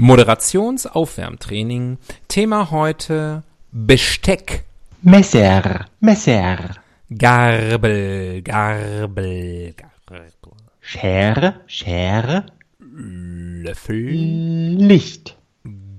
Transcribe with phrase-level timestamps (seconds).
[0.00, 1.98] Moderationsaufwärmtraining.
[2.26, 4.64] Thema heute Besteck.
[5.02, 6.76] Messer, Messer.
[7.10, 10.32] Garbel, Garbel, Garbel.
[10.80, 12.46] Schere, Schere.
[12.78, 15.36] Löffel, Licht.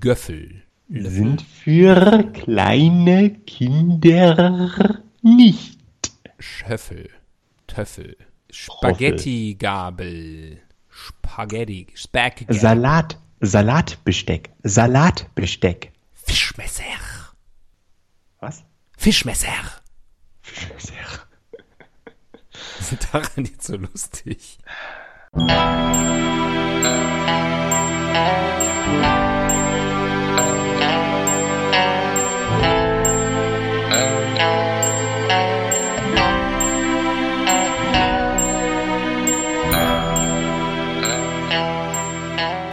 [0.00, 0.64] Göffel.
[0.88, 5.78] Sind für kleine Kinder nicht.
[6.40, 7.08] Schöffel,
[7.68, 8.16] Töffel.
[8.50, 10.58] Spaghetti-Gabel.
[10.90, 12.46] Spaghetti, Speck.
[12.48, 15.90] Salat, Salatbesteck, Salatbesteck.
[16.12, 16.84] Fischmesser.
[18.38, 18.62] Was?
[18.96, 19.48] Fischmesser.
[20.72, 20.92] Messer.
[22.78, 24.58] Was ist daran jetzt so lustig?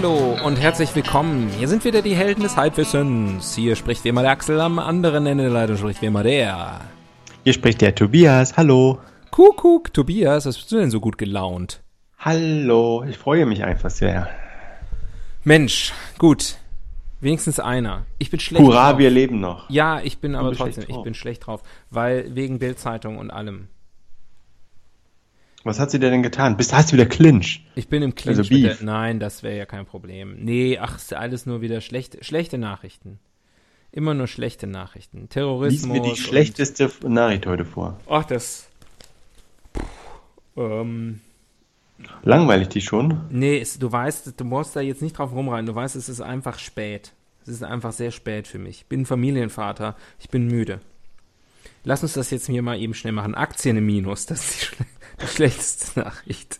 [0.00, 1.50] Hallihallo und herzlich willkommen.
[1.58, 3.54] Hier sind wieder die Helden des Halbwissens.
[3.54, 6.80] Hier spricht wie immer der Axel, am anderen Ende der Leitung spricht wie immer der.
[7.44, 8.56] Hier spricht der Tobias.
[8.56, 8.98] Hallo.
[9.30, 11.82] Kuckuck, Tobias, was bist du denn so gut gelaunt?
[12.18, 13.04] Hallo.
[13.06, 14.30] Ich freue mich einfach sehr.
[15.44, 16.56] Mensch, gut.
[17.20, 18.06] Wenigstens einer.
[18.16, 19.00] Ich bin schlecht Hurra, drauf.
[19.00, 19.68] wir leben noch.
[19.68, 23.68] Ja, ich bin aber trotzdem, ich bin schlecht drauf, weil wegen Bildzeitung und allem.
[25.62, 26.56] Was hat sie denn getan?
[26.56, 27.66] Bist, hast du wieder Clinch?
[27.74, 28.78] Ich bin im Clinch Also Beef.
[28.78, 30.36] der, Nein, das wäre ja kein Problem.
[30.42, 33.18] Nee, ach, ist alles nur wieder schlechte, schlechte Nachrichten.
[33.92, 35.22] Immer nur schlechte Nachrichten.
[35.22, 35.86] Lies Terrorismus.
[35.92, 37.98] mir die und- schlechteste Nachricht heute vor.
[38.08, 38.68] Ach, das.
[40.56, 41.20] Ähm,
[42.22, 43.20] Langweilig die schon?
[43.30, 45.66] nee, es, du weißt, du musst da jetzt nicht drauf rumreiten.
[45.66, 47.12] Du weißt, es ist einfach spät.
[47.42, 48.78] Es ist einfach sehr spät für mich.
[48.82, 49.96] Ich bin Familienvater.
[50.18, 50.80] Ich bin müde.
[51.84, 53.34] Lass uns das jetzt hier mal eben schnell machen.
[53.34, 54.26] Aktien im Minus.
[54.26, 56.58] Das ist die, schle die schlechteste Nachricht.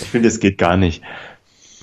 [0.00, 1.02] Ich finde, es geht gar nicht.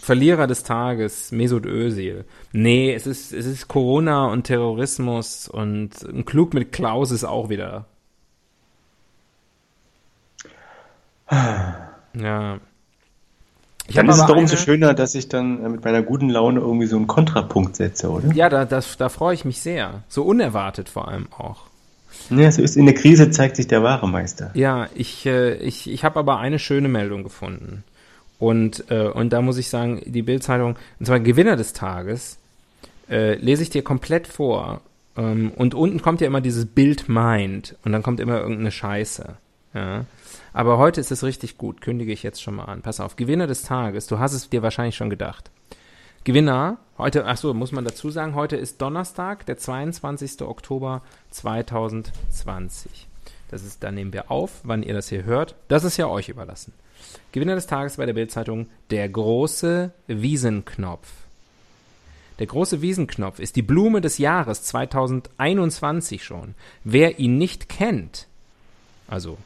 [0.01, 2.25] Verlierer des Tages, Mesut Özil.
[2.51, 7.50] Nee, es ist, es ist Corona und Terrorismus und ein Klug mit Klaus ist auch
[7.50, 7.85] wieder.
[12.13, 12.59] Ja.
[13.88, 16.29] Ich Dann ist es doch umso eine- schöner, dass ich dann äh, mit meiner guten
[16.29, 18.31] Laune irgendwie so einen Kontrapunkt setze, oder?
[18.34, 20.03] Ja, da, das, da freue ich mich sehr.
[20.07, 21.63] So unerwartet vor allem auch.
[22.29, 24.51] Ja, so ist in der Krise zeigt sich der wahre Meister.
[24.53, 27.83] Ja, ich, äh, ich, ich habe aber eine schöne Meldung gefunden.
[28.39, 32.37] Und, äh, und da muss ich sagen, die Bildzeitung, und zwar Gewinner des Tages,
[33.09, 34.81] äh, lese ich dir komplett vor.
[35.15, 39.35] Ähm, und unten kommt ja immer dieses Bild Mind und dann kommt immer irgendeine Scheiße.
[39.73, 40.05] Ja.
[40.53, 42.81] Aber heute ist es richtig gut, kündige ich jetzt schon mal an.
[42.81, 45.51] Pass auf, Gewinner des Tages, du hast es dir wahrscheinlich schon gedacht.
[46.23, 50.43] Gewinner, heute, ach so, muss man dazu sagen, heute ist Donnerstag, der 22.
[50.43, 51.01] Oktober
[51.31, 53.07] 2020.
[53.49, 55.55] Das ist, da nehmen wir auf, wann ihr das hier hört.
[55.67, 56.73] Das ist ja euch überlassen.
[57.31, 61.11] Gewinner des Tages bei der Bildzeitung, der große Wiesenknopf.
[62.37, 66.53] Der große Wiesenknopf ist die Blume des Jahres 2021 schon.
[66.83, 68.27] Wer ihn nicht kennt,
[69.07, 69.39] also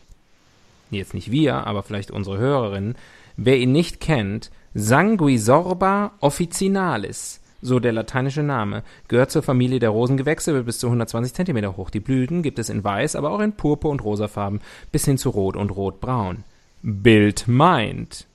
[0.91, 2.95] jetzt nicht wir, aber vielleicht unsere Hörerinnen,
[3.37, 10.53] wer ihn nicht kennt, Sanguisorba officinalis, so der lateinische Name, gehört zur Familie der Rosengewächse,
[10.53, 11.89] wird bis zu 120 Zentimeter hoch.
[11.89, 14.59] Die Blüten gibt es in weiß, aber auch in purpur und rosafarben
[14.91, 16.43] bis hin zu rot und rotbraun.
[16.83, 18.25] Bild meint.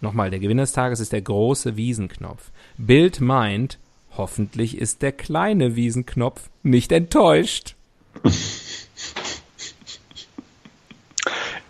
[0.00, 2.52] Nochmal, der Gewinner des Tages ist der große Wiesenknopf.
[2.78, 3.78] Bild meint,
[4.16, 7.74] hoffentlich ist der kleine Wiesenknopf nicht enttäuscht.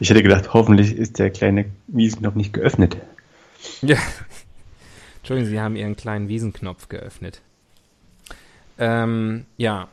[0.00, 2.98] Ich hätte gedacht, hoffentlich ist der kleine Wiesen noch nicht geöffnet.
[3.82, 3.96] Ja.
[5.18, 7.40] Entschuldigung, Sie haben Ihren kleinen Wiesenknopf geöffnet.
[8.78, 9.88] Ähm, ja.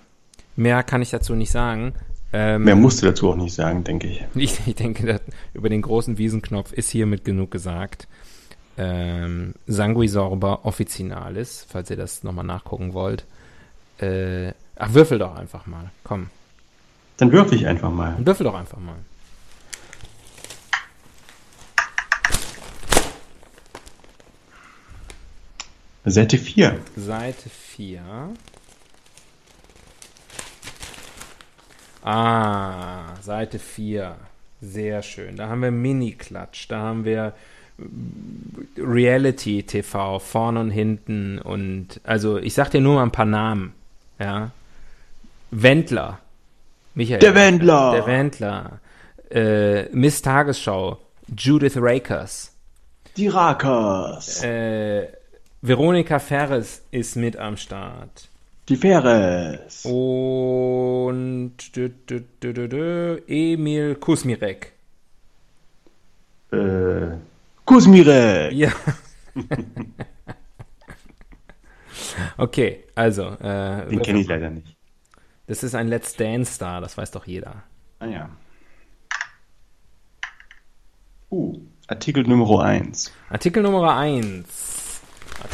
[0.55, 1.93] Mehr kann ich dazu nicht sagen.
[2.33, 4.23] Ähm, Mehr musst du dazu auch nicht sagen, denke ich.
[4.35, 5.19] ich, ich denke,
[5.53, 8.07] über den großen Wiesenknopf ist hiermit genug gesagt.
[8.77, 13.25] Ähm, Sanguisorba officinalis, falls ihr das nochmal nachgucken wollt.
[13.99, 15.91] Äh, ach, würfel doch einfach mal.
[16.03, 16.29] Komm,
[17.17, 18.15] Dann würfel ich einfach mal.
[18.19, 18.95] würfel doch einfach mal.
[26.05, 26.79] Seite 4.
[26.95, 28.01] Seite 4.
[32.03, 34.15] Ah, Seite 4.
[34.61, 35.35] Sehr schön.
[35.35, 37.33] Da haben wir Mini-Klatsch, da haben wir
[38.77, 43.73] Reality-TV, vorne und hinten und also ich sag dir nur mal ein paar Namen.
[44.19, 44.51] Ja.
[45.51, 46.19] Wendler.
[46.93, 47.19] Michael.
[47.19, 47.91] Der Wendler.
[47.91, 48.79] Der Wendler.
[49.31, 50.97] Äh, Miss Tagesschau.
[51.37, 52.53] Judith Rakers.
[53.15, 54.43] Die Rakers.
[54.43, 55.07] Äh,
[55.61, 58.29] Veronika Ferres ist mit am Start.
[58.69, 59.83] Die Ferres.
[59.83, 64.73] Und dü, dü, dü, Emil Kusmirek.
[66.53, 67.17] Äh,
[67.65, 68.53] Kusmirek.
[68.53, 68.71] Ja.
[72.37, 73.31] okay, also.
[73.41, 74.77] Äh, Den kenne ich leider nicht.
[75.47, 77.63] Das ist ein Let's Dance-Star, das weiß doch jeder.
[77.99, 78.29] Ah ja.
[81.31, 83.11] Uh, Artikel Nummer 1.
[83.29, 84.78] Artikel Nummer 1.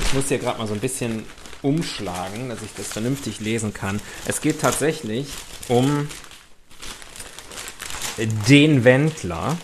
[0.01, 1.25] Ich muss hier gerade mal so ein bisschen
[1.61, 3.99] umschlagen, dass ich das vernünftig lesen kann.
[4.25, 5.27] Es geht tatsächlich
[5.67, 6.07] um
[8.17, 9.57] den Wendler.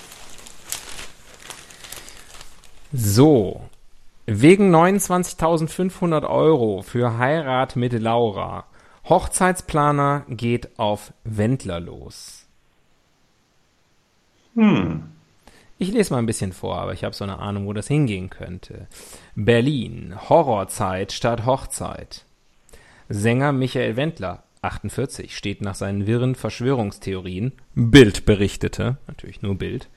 [2.92, 3.62] So.
[4.26, 8.66] Wegen 29.500 Euro für Heirat mit Laura.
[9.10, 12.46] Hochzeitsplaner geht auf Wendler los.
[14.56, 15.12] Hm.
[15.82, 18.30] Ich lese mal ein bisschen vor, aber ich habe so eine Ahnung, wo das hingehen
[18.30, 18.86] könnte.
[19.34, 22.24] Berlin, Horrorzeit statt Hochzeit.
[23.10, 29.90] Sänger Michael Wendler, 48, steht nach seinen wirren Verschwörungstheorien, Bild berichtete, natürlich nur Bild,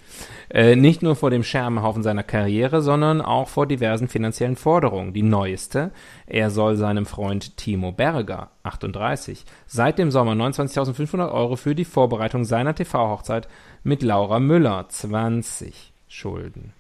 [0.49, 5.13] äh, nicht nur vor dem Scherbenhaufen seiner Karriere, sondern auch vor diversen finanziellen Forderungen.
[5.13, 5.91] Die neueste,
[6.27, 12.45] er soll seinem Freund Timo Berger, 38, seit dem Sommer 29.500 Euro für die Vorbereitung
[12.45, 13.49] seiner TV-Hochzeit
[13.83, 16.73] mit Laura Müller, 20, schulden.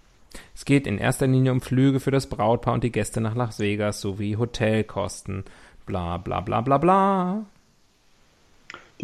[0.55, 3.59] Es geht in erster Linie um Flüge für das Brautpaar und die Gäste nach Las
[3.59, 5.45] Vegas sowie Hotelkosten,
[5.85, 7.45] bla bla bla bla bla.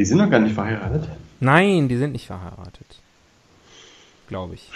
[0.01, 1.07] Die sind noch gar nicht verheiratet.
[1.41, 2.87] Nein, die sind nicht verheiratet.
[4.29, 4.67] Glaube ich.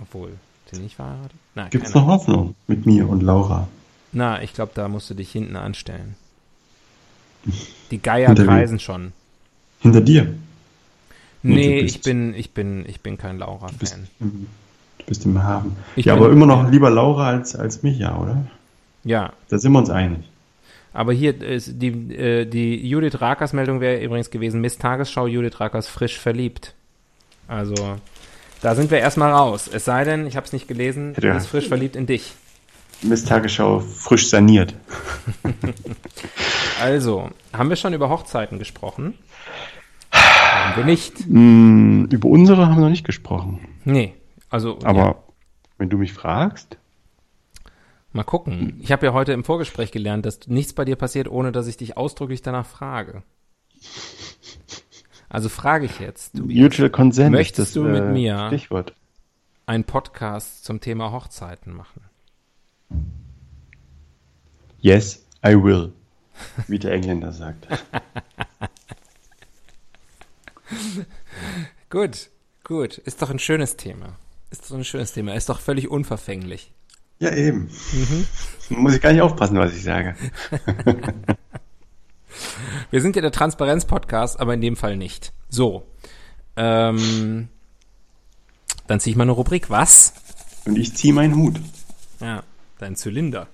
[0.00, 0.28] Obwohl,
[0.70, 1.32] sind die nicht verheiratet?
[1.56, 3.66] Nein, Gibt's keine noch Hoffnung mit mir und Laura?
[4.12, 6.14] Na, ich glaube, da musst du dich hinten anstellen.
[7.90, 9.12] Die Geier Hinter kreisen schon.
[9.80, 10.32] Hinter dir.
[11.42, 14.06] Nee, du ich bin, ich bin, ich bin kein Du Laura-Fan.
[14.20, 14.46] im-
[14.98, 15.76] du bist im Hafen.
[15.96, 18.46] Ich ja, aber immer noch lieber Laura als, als mich, ja, oder?
[19.02, 20.20] Ja, Da sind wir uns einig.
[20.94, 25.60] Aber hier ist die, äh, die Judith Rakers Meldung wäre übrigens gewesen, Miss Tagesschau, Judith
[25.60, 26.74] Rakers frisch verliebt.
[27.48, 27.96] Also,
[28.62, 29.68] da sind wir erstmal raus.
[29.70, 31.32] Es sei denn, ich habe es nicht gelesen, Ja.
[31.32, 32.32] sie ist frisch verliebt in dich.
[33.02, 34.74] Miss Tagesschau frisch saniert.
[36.80, 39.14] Also, haben wir schon über Hochzeiten gesprochen?
[40.12, 41.14] Haben wir nicht.
[41.28, 43.60] Mm, über unsere haben wir noch nicht gesprochen.
[43.84, 44.14] Nee,
[44.50, 45.14] also, Aber ja,
[45.78, 46.76] wenn du mich fragst,
[48.14, 48.78] mal gucken.
[48.80, 51.76] Ich habe ja heute im Vorgespräch gelernt, dass nichts bei dir passiert, ohne dass ich
[51.76, 53.22] dich ausdrücklich danach frage.
[55.28, 58.94] Also frage ich jetzt, Tobias, Mutual Consent Möchtest das du mit äh, mir- Stichwort.
[59.66, 62.02] einen Podcast zum Thema Hochzeiten machen.
[64.80, 65.92] Yes, I will.
[66.68, 67.66] Wie der Engländer sagt.
[71.90, 72.28] Gut,
[72.64, 72.98] gut.
[72.98, 74.16] Ist doch ein schönes Thema.
[74.50, 75.34] Ist doch ein schönes Thema.
[75.34, 76.72] Ist doch völlig unverfänglich.
[77.24, 77.70] Ja, eben.
[78.68, 80.14] Muss ich gar nicht aufpassen, was ich sage.
[82.90, 85.32] Wir sind ja der Transparenz-Podcast, aber in dem Fall nicht.
[85.48, 85.86] So.
[86.56, 87.48] Ähm,
[88.86, 89.70] dann ziehe ich mal eine Rubrik.
[89.70, 90.12] Was?
[90.66, 91.58] Und ich ziehe meinen Hut.
[92.20, 92.42] Ja,
[92.78, 93.46] dein Zylinder.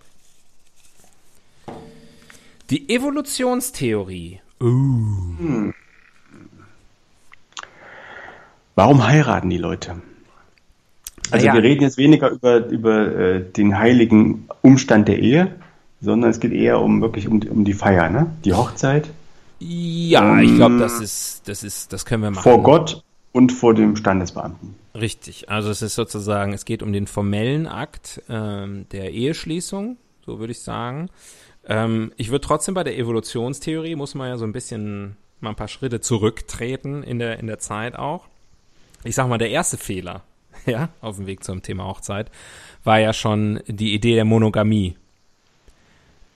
[2.71, 4.41] Die Evolutionstheorie.
[8.75, 10.03] Warum heiraten die Leute?
[11.33, 11.55] Also Naja.
[11.55, 15.55] wir reden jetzt weniger über, über äh, den heiligen Umstand der Ehe,
[16.01, 18.27] sondern es geht eher um wirklich um, um die Feier, ne?
[18.45, 19.09] Die Hochzeit
[19.59, 22.43] Ja, ich glaube, das ist, das ist, das können wir machen.
[22.43, 24.75] vor Gott und vor dem Standesbeamten.
[24.95, 25.49] Richtig.
[25.51, 30.53] Also es ist sozusagen, es geht um den formellen Akt ähm, der Eheschließung, so würde
[30.53, 31.11] ich sagen.
[31.67, 35.57] Ähm, ich würde trotzdem bei der Evolutionstheorie, muss man ja so ein bisschen mal ein
[35.57, 38.25] paar Schritte zurücktreten in der, in der Zeit auch.
[39.05, 40.23] Ich sag mal, der erste Fehler,
[40.67, 42.31] ja, auf dem Weg zum Thema Hochzeit,
[42.85, 44.97] war ja schon die Idee der Monogamie.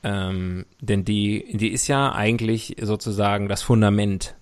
[0.03, 4.35] Ähm, denn die, die ist ja eigentlich sozusagen das Fundament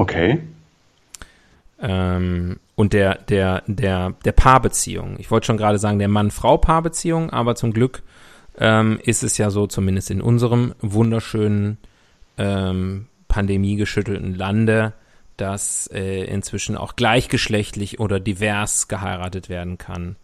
[0.00, 0.40] Okay.
[1.78, 5.16] ähm, und der, der, der, der Paarbeziehung.
[5.18, 8.02] Ich wollte schon gerade sagen, der Mann-Frau-Paarbeziehung, aber zum Glück
[8.58, 11.76] ähm, ist es ja so, zumindest in unserem wunderschönen
[12.38, 14.94] ähm, pandemiegeschüttelten Lande,
[15.40, 20.16] dass äh, inzwischen auch gleichgeschlechtlich oder divers geheiratet werden kann.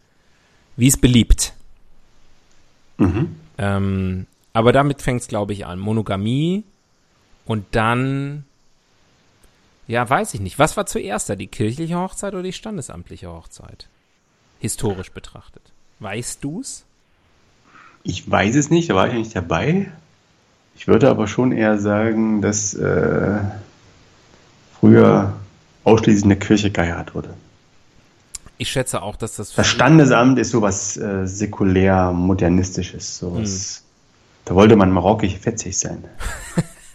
[0.77, 1.55] Wie es beliebt.
[2.99, 3.37] Mhm.
[3.59, 5.79] Ähm, aber damit fängt es, glaube ich, an.
[5.79, 6.65] Monogamie
[7.47, 8.45] und dann
[9.89, 10.59] Ja, weiß ich nicht.
[10.59, 13.89] Was war zuerst da, die kirchliche Hochzeit oder die standesamtliche Hochzeit?
[14.59, 15.63] Historisch betrachtet.
[16.01, 16.85] Weißt du's?
[18.03, 19.91] Ich weiß es nicht, da war ich nicht dabei.
[20.75, 23.39] Ich würde aber schon eher sagen, dass äh,
[24.87, 25.33] früher
[25.85, 27.31] ausschließlich in der Kirche geheiratet wurde.
[28.59, 29.53] Ich schätze auch, dass das.
[29.53, 33.83] Das Standesamt ist sowas äh, säkulär modernistisches, sowas.
[33.83, 33.87] Hm.
[34.47, 36.05] Da wollte man marokkisch fetzig sein.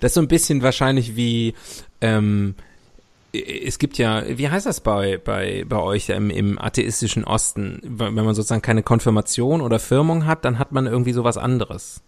[0.00, 1.54] das ist so ein bisschen wahrscheinlich wie
[2.00, 2.54] ähm,
[3.32, 7.80] es gibt ja, wie heißt das bei, bei, bei euch im, im atheistischen Osten?
[7.82, 12.00] Wenn man sozusagen keine Konfirmation oder Firmung hat, dann hat man irgendwie sowas anderes.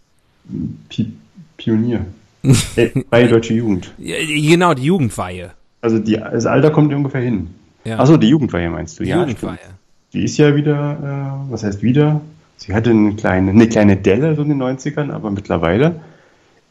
[0.89, 1.13] Pi
[1.57, 2.05] Pionier.
[2.43, 3.91] Äh, bei Deutsche Jugend.
[3.97, 5.51] Genau, die Jugendweihe.
[5.81, 7.49] Also die, das Alter kommt ungefähr hin.
[7.85, 7.99] Ja.
[7.99, 9.03] Achso, die Jugendweihe meinst du?
[9.03, 9.57] Die ja, Jugendweihe.
[9.57, 10.13] Stimmt.
[10.13, 12.21] Die ist ja wieder, äh, was heißt wieder?
[12.57, 16.01] Sie hatte eine kleine, eine kleine Delle so in den 90ern, aber mittlerweile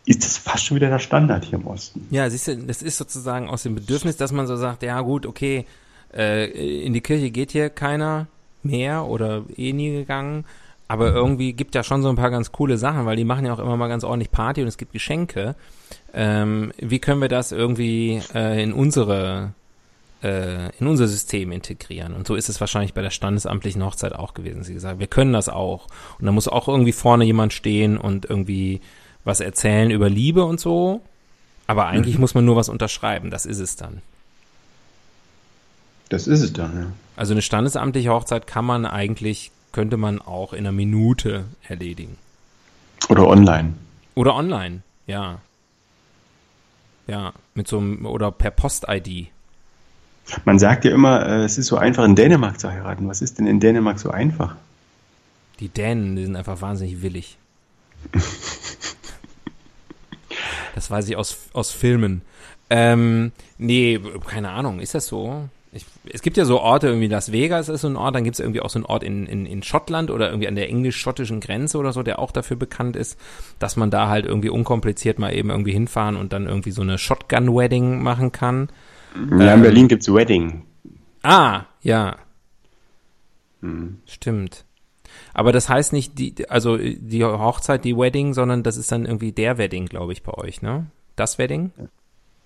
[0.05, 2.07] ist das fast schon wieder der Standard hier im Osten.
[2.11, 5.27] Ja, siehst du, das ist sozusagen aus dem Bedürfnis, dass man so sagt, ja gut,
[5.27, 5.67] okay,
[6.15, 8.27] äh, in die Kirche geht hier keiner
[8.63, 10.45] mehr oder eh nie gegangen,
[10.89, 13.53] aber irgendwie gibt ja schon so ein paar ganz coole Sachen, weil die machen ja
[13.53, 15.55] auch immer mal ganz ordentlich Party und es gibt Geschenke.
[16.15, 19.53] Ähm, wie können wir das irgendwie äh, in unsere
[20.23, 22.13] äh, in unser System integrieren.
[22.15, 24.65] Und so ist es wahrscheinlich bei der standesamtlichen Hochzeit auch gewesen.
[24.65, 25.87] Sie gesagt, wir können das auch.
[26.19, 28.81] Und da muss auch irgendwie vorne jemand stehen und irgendwie
[29.25, 31.03] was erzählen über Liebe und so.
[31.67, 32.23] Aber eigentlich mhm.
[32.23, 33.31] muss man nur was unterschreiben.
[33.31, 34.03] Das ist es dann.
[36.09, 36.87] Das ist es dann, ja.
[37.17, 42.17] Also eine standesamtliche Hochzeit kann man eigentlich, könnte man auch in einer Minute erledigen.
[43.09, 43.75] Oder online.
[44.15, 45.41] Oder online, ja.
[47.07, 49.29] Ja, mit so einem, oder per Post-ID.
[50.45, 53.09] Man sagt ja immer, äh, es ist so einfach in Dänemark zu heiraten.
[53.09, 54.57] Was ist denn in Dänemark so einfach?
[55.61, 57.39] Die Dänen, die sind einfach wahnsinnig willig.
[60.79, 62.23] Das weiß ich aus, aus Filmen.
[62.71, 63.99] Ähm, nee,
[64.29, 65.49] keine Ahnung, ist das so?
[65.73, 68.35] Ich, es gibt ja so Orte, irgendwie Las Vegas ist so ein Ort, dann gibt
[68.35, 71.41] es irgendwie auch so einen Ort in, in, in Schottland oder irgendwie an der englisch-schottischen
[71.41, 73.19] Grenze oder so, der auch dafür bekannt ist,
[73.59, 76.97] dass man da halt irgendwie unkompliziert mal eben irgendwie hinfahren und dann irgendwie so eine
[76.97, 78.71] Shotgun-Wedding machen kann.
[79.39, 80.63] Ja, in Berlin gibt es Wedding.
[81.23, 82.17] Ah, ja.
[83.61, 83.99] Hm.
[84.07, 84.65] Stimmt.
[85.35, 89.33] Aber das heißt nicht die, also die Hochzeit, die Wedding, sondern das ist dann irgendwie
[89.33, 90.87] der Wedding, glaube ich, bei euch, ne?
[91.17, 91.73] Das Wedding?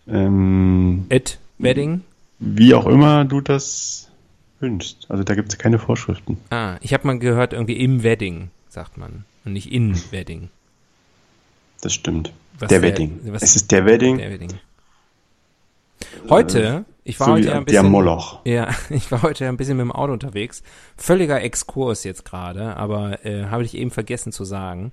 [0.09, 2.03] Ähm, It Wedding?
[2.45, 4.11] Wie auch immer du das
[4.59, 5.07] wünschst.
[5.09, 6.39] Also da gibt es keine Vorschriften.
[6.51, 9.25] Ah, ich habe mal gehört, irgendwie im Wedding, sagt man.
[9.45, 10.49] Und nicht in Wedding.
[11.81, 12.33] Das stimmt.
[12.59, 13.21] Was der, Wedding.
[13.33, 14.19] Es ist der Wedding.
[14.19, 14.55] Der Wedding.
[16.29, 17.83] Heute, ich war so heute ja ein bisschen.
[17.83, 18.41] Der Moloch.
[18.45, 20.65] Ja, ich war heute ein bisschen mit dem Auto unterwegs.
[20.97, 24.91] Völliger Exkurs jetzt gerade, aber äh, habe ich eben vergessen zu sagen.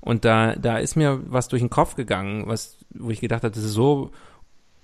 [0.00, 3.54] Und da, da ist mir was durch den Kopf gegangen, was, wo ich gedacht habe,
[3.54, 4.10] das ist so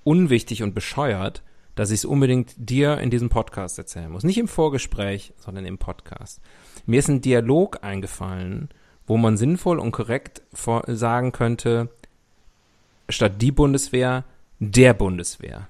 [0.05, 1.43] unwichtig und bescheuert,
[1.76, 4.25] dass ich es unbedingt dir in diesem Podcast erzählen muss.
[4.25, 6.40] Nicht im Vorgespräch, sondern im Podcast.
[6.87, 8.71] Mir ist ein Dialog eingefallen,
[9.06, 11.90] wo man sinnvoll und korrekt sagen könnte,
[13.09, 14.25] statt die Bundeswehr
[14.59, 15.68] der Bundeswehr.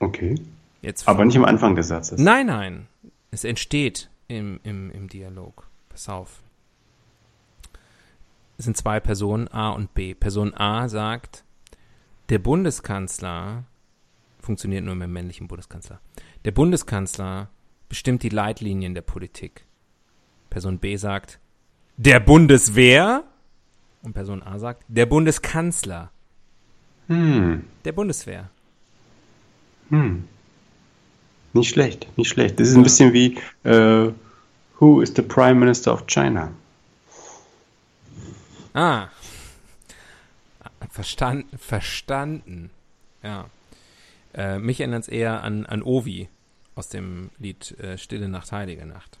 [0.00, 0.34] Okay.
[0.80, 2.18] Jetzt Aber nicht am Anfang des Satzes.
[2.18, 2.86] Nein, nein.
[3.30, 5.68] Es entsteht im, im, im Dialog.
[5.90, 6.40] Pass auf.
[8.56, 10.14] Es sind zwei Personen, A und B.
[10.14, 11.44] Person A sagt,
[12.30, 13.64] der Bundeskanzler
[14.40, 16.00] funktioniert nur mit dem männlichen Bundeskanzler.
[16.44, 17.50] Der Bundeskanzler
[17.88, 19.66] bestimmt die Leitlinien der Politik.
[20.48, 21.40] Person B sagt,
[21.96, 23.24] der Bundeswehr?
[24.02, 26.10] Und Person A sagt, der Bundeskanzler.
[27.08, 27.64] Hm.
[27.84, 28.48] Der Bundeswehr.
[29.90, 30.24] Hm.
[31.52, 32.60] Nicht schlecht, nicht schlecht.
[32.60, 34.12] Das ist ein bisschen wie uh,
[34.78, 36.52] Who is the Prime Minister of China?
[38.72, 39.08] Ah.
[40.90, 41.58] Verstanden.
[41.58, 42.70] Verstanden.
[43.22, 43.46] Ja.
[44.34, 46.28] Äh, mich erinnert es eher an, an Ovi
[46.74, 49.18] aus dem Lied äh, Stille Nacht, Heilige Nacht.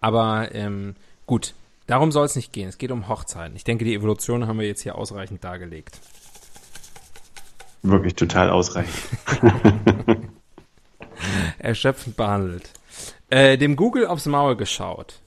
[0.00, 1.54] Aber ähm, gut,
[1.86, 2.68] Darum soll es nicht gehen.
[2.68, 3.54] Es geht um Hochzeiten.
[3.54, 6.00] Ich denke, die Evolution haben wir jetzt hier ausreichend dargelegt.
[7.82, 8.96] Wirklich total ausreichend.
[11.58, 12.72] Erschöpfend behandelt.
[13.30, 15.20] Äh, dem Google aufs Maul geschaut.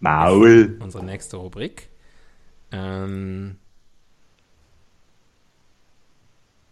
[0.00, 0.78] Maul.
[0.80, 1.88] Unsere nächste Rubrik.
[2.72, 3.56] Ähm,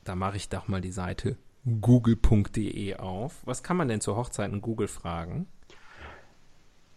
[0.04, 1.37] da mache ich doch mal die Seite
[1.80, 3.35] google.de auf.
[3.44, 5.47] Was kann man denn zur Hochzeit in Google fragen?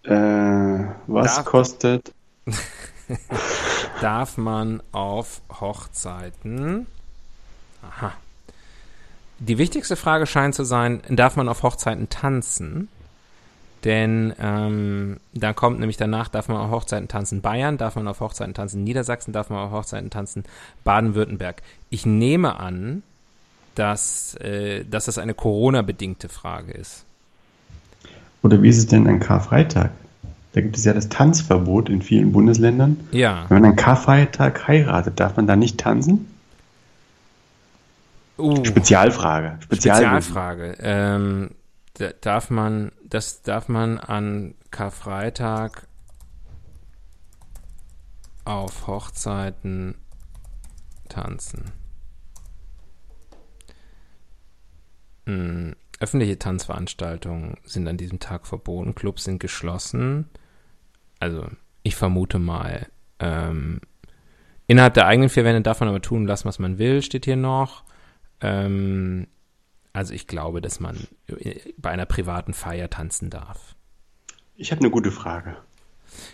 [0.04, 2.14] Äh, was darf, kostet?
[4.02, 6.88] darf man auf Hochzeiten?
[7.84, 8.14] Aha.
[9.40, 12.88] Die wichtigste Frage scheint zu sein, darf man auf Hochzeiten tanzen?
[13.86, 18.20] Denn ähm, da kommt nämlich danach, darf man auf Hochzeiten tanzen Bayern, darf man auf
[18.20, 20.44] Hochzeiten tanzen Niedersachsen, darf man auf Hochzeiten tanzen
[20.84, 21.62] Baden-Württemberg.
[21.92, 23.04] Ich nehme an,
[23.76, 27.06] dass, äh, dass das eine Corona-bedingte Frage ist.
[28.42, 29.92] Oder wie ist es denn an Karfreitag?
[30.54, 32.98] Da gibt es ja das Tanzverbot in vielen Bundesländern.
[33.12, 33.46] Ja.
[33.50, 36.28] Wenn man an Karfreitag heiratet, darf man da nicht tanzen?
[38.38, 39.58] Uh, Spezialfrage.
[39.62, 40.76] Spezial Spezialfrage.
[40.80, 41.50] Ähm,
[41.96, 45.88] da- darf man, das darf man an Karfreitag
[48.46, 49.96] auf Hochzeiten
[51.10, 51.72] tanzen.
[55.26, 60.30] Hm, öffentliche Tanzveranstaltungen sind an diesem Tag verboten, Clubs sind geschlossen.
[61.20, 61.48] Also,
[61.84, 62.88] ich vermute mal,
[63.20, 63.80] ähm,
[64.68, 67.38] innerhalb der eigenen vier Wände darf man aber tun lassen, was man will, steht hier
[67.38, 67.84] noch.
[68.42, 69.28] Ähm,
[69.96, 73.76] also ich glaube, dass man äh, bei einer privaten Feier tanzen darf.
[74.56, 75.58] Ich habe eine gute Frage.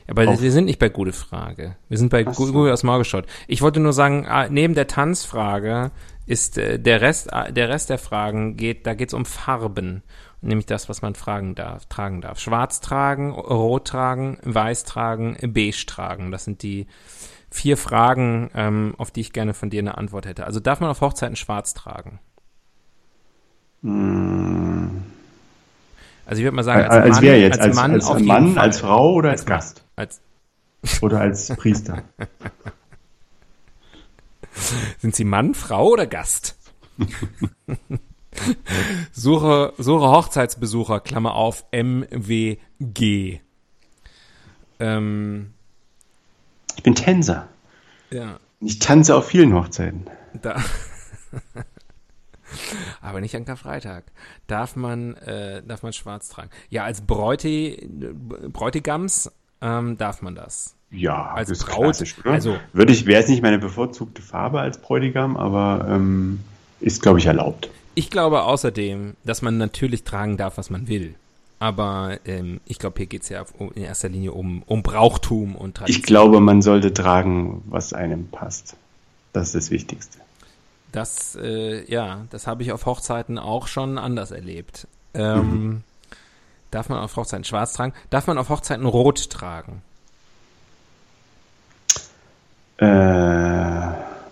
[0.08, 1.76] Aber Auf- wir sind nicht bei gute Frage.
[1.90, 2.46] Wir sind bei so.
[2.46, 3.26] Google aus Maul geschaut.
[3.48, 5.92] Ich wollte nur sagen, ah, neben der Tanzfrage
[6.26, 10.04] ist äh, der Rest, ah, der Rest der Fragen geht, da geht es um Farben.
[10.42, 12.40] Nämlich das, was man fragen darf, tragen darf.
[12.40, 16.32] Schwarz tragen, rot tragen, weiß tragen, beige tragen.
[16.32, 16.88] Das sind die
[17.52, 20.46] vier Fragen, ähm, auf die ich gerne von dir eine Antwort hätte.
[20.46, 22.20] Also darf man auf Hochzeiten schwarz tragen?
[23.84, 25.04] Hm,
[26.26, 27.60] Also ich würde mal sagen, als, als, als Mann, wer jetzt?
[27.60, 29.48] als Als, Mann, als auf jeden Mann, als Frau oder als, Als.
[29.48, 29.84] Gast?
[29.96, 30.22] Als,
[31.02, 32.04] Oder als Priester?
[35.00, 36.58] sind Sie Mann, Frau oder Gast?
[39.12, 43.40] suche, suche Hochzeitsbesucher, Klammer auf, MWG.
[44.80, 45.54] Ähm,
[46.76, 47.48] Ich bin Tänzer.
[48.12, 50.06] ja, Ich tanze auf vielen Hochzeiten.
[50.42, 50.62] da.
[53.02, 54.04] Aber nicht an Karfreitag.
[54.48, 56.50] Darf man, äh, darf man schwarz tragen?
[56.70, 57.88] Ja, als Bräuti,
[58.52, 59.32] Bräutigams
[59.62, 60.76] ähm, darf man das.
[60.92, 64.82] Ja, Als das ist Braut, also- Würde ich, wäre es nicht meine bevorzugte Farbe als
[64.82, 66.42] Bräutigam, aber ähm,
[66.82, 67.70] ist, glaube ich, erlaubt.
[67.96, 71.16] Ich glaube außerdem, dass man natürlich tragen darf, was man will.
[71.60, 75.78] Aber ähm, ich glaube, hier geht es ja in erster Linie um, um Brauchtum und
[75.78, 76.00] Tradition.
[76.02, 78.76] Ich glaube, man sollte tragen, was einem passt.
[79.32, 80.18] Das ist das Wichtigste.
[80.92, 84.88] Das, äh, ja, das habe ich auf Hochzeiten auch schon anders erlebt.
[85.14, 85.84] Ähm,
[86.72, 87.94] Darf man auf Hochzeiten schwarz tragen?
[88.10, 89.82] Darf man auf Hochzeiten rot tragen?
[92.78, 92.86] Äh,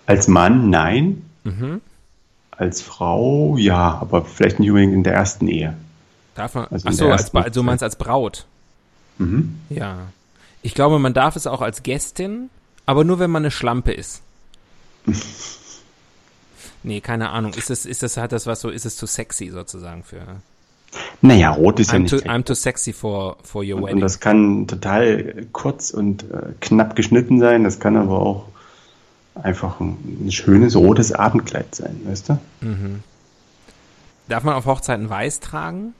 [0.05, 1.29] als Mann nein.
[1.43, 1.81] Mhm.
[2.51, 5.75] Als Frau ja, aber vielleicht nicht unbedingt in der ersten Ehe.
[6.35, 6.67] Darf man?
[6.71, 8.45] Also in ach so, der als, also du meinst als Braut?
[9.17, 9.59] Mhm.
[9.69, 9.97] Ja.
[10.61, 12.49] Ich glaube, man darf es auch als Gästin,
[12.85, 14.21] aber nur wenn man eine Schlampe ist.
[16.83, 17.53] Nee, keine Ahnung.
[17.53, 20.21] Ist das, ist das, hat das was so, ist es zu sexy sozusagen für.
[21.21, 22.11] Naja, rot ist ja I'm nicht.
[22.11, 22.29] too, sexy.
[22.29, 23.99] I'm too sexy for, for your und wedding.
[23.99, 27.63] das kann total kurz und äh, knapp geschnitten sein.
[27.63, 28.45] Das kann aber auch
[29.35, 32.39] einfach ein, ein schönes rotes Abendkleid sein, weißt du?
[34.27, 35.93] Darf man auf Hochzeiten weiß tragen?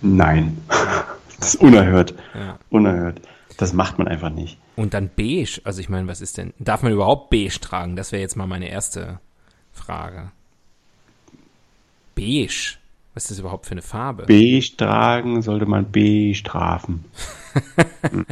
[0.00, 0.58] Nein.
[1.38, 2.14] das ist unerhört.
[2.34, 2.58] Ja.
[2.70, 3.20] Unerhört.
[3.56, 4.58] Das macht man einfach nicht.
[4.76, 5.60] Und dann beige.
[5.64, 6.54] Also ich meine, was ist denn?
[6.58, 7.96] Darf man überhaupt beige tragen?
[7.96, 9.18] Das wäre jetzt mal meine erste
[9.78, 10.30] Frage.
[12.14, 12.76] Beige.
[13.14, 14.26] Was ist das überhaupt für eine Farbe?
[14.26, 17.04] Beige tragen sollte man bestrafen.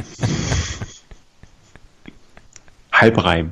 [2.91, 3.51] Halbreim.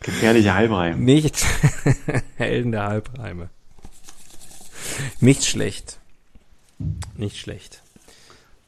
[0.00, 1.04] Gefährlicher Halbreim.
[1.04, 1.44] Nicht
[2.36, 3.48] Helden der Halbreime.
[5.20, 5.98] Nicht schlecht.
[7.16, 7.82] Nicht schlecht.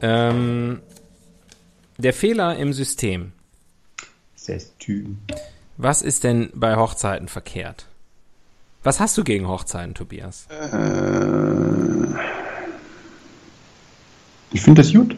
[0.00, 0.80] Ähm,
[1.98, 3.32] der Fehler im System.
[4.36, 5.18] Sestüm.
[5.76, 7.86] Was ist denn bei Hochzeiten verkehrt?
[8.84, 10.46] Was hast du gegen Hochzeiten, Tobias?
[14.52, 15.16] Ich finde das gut.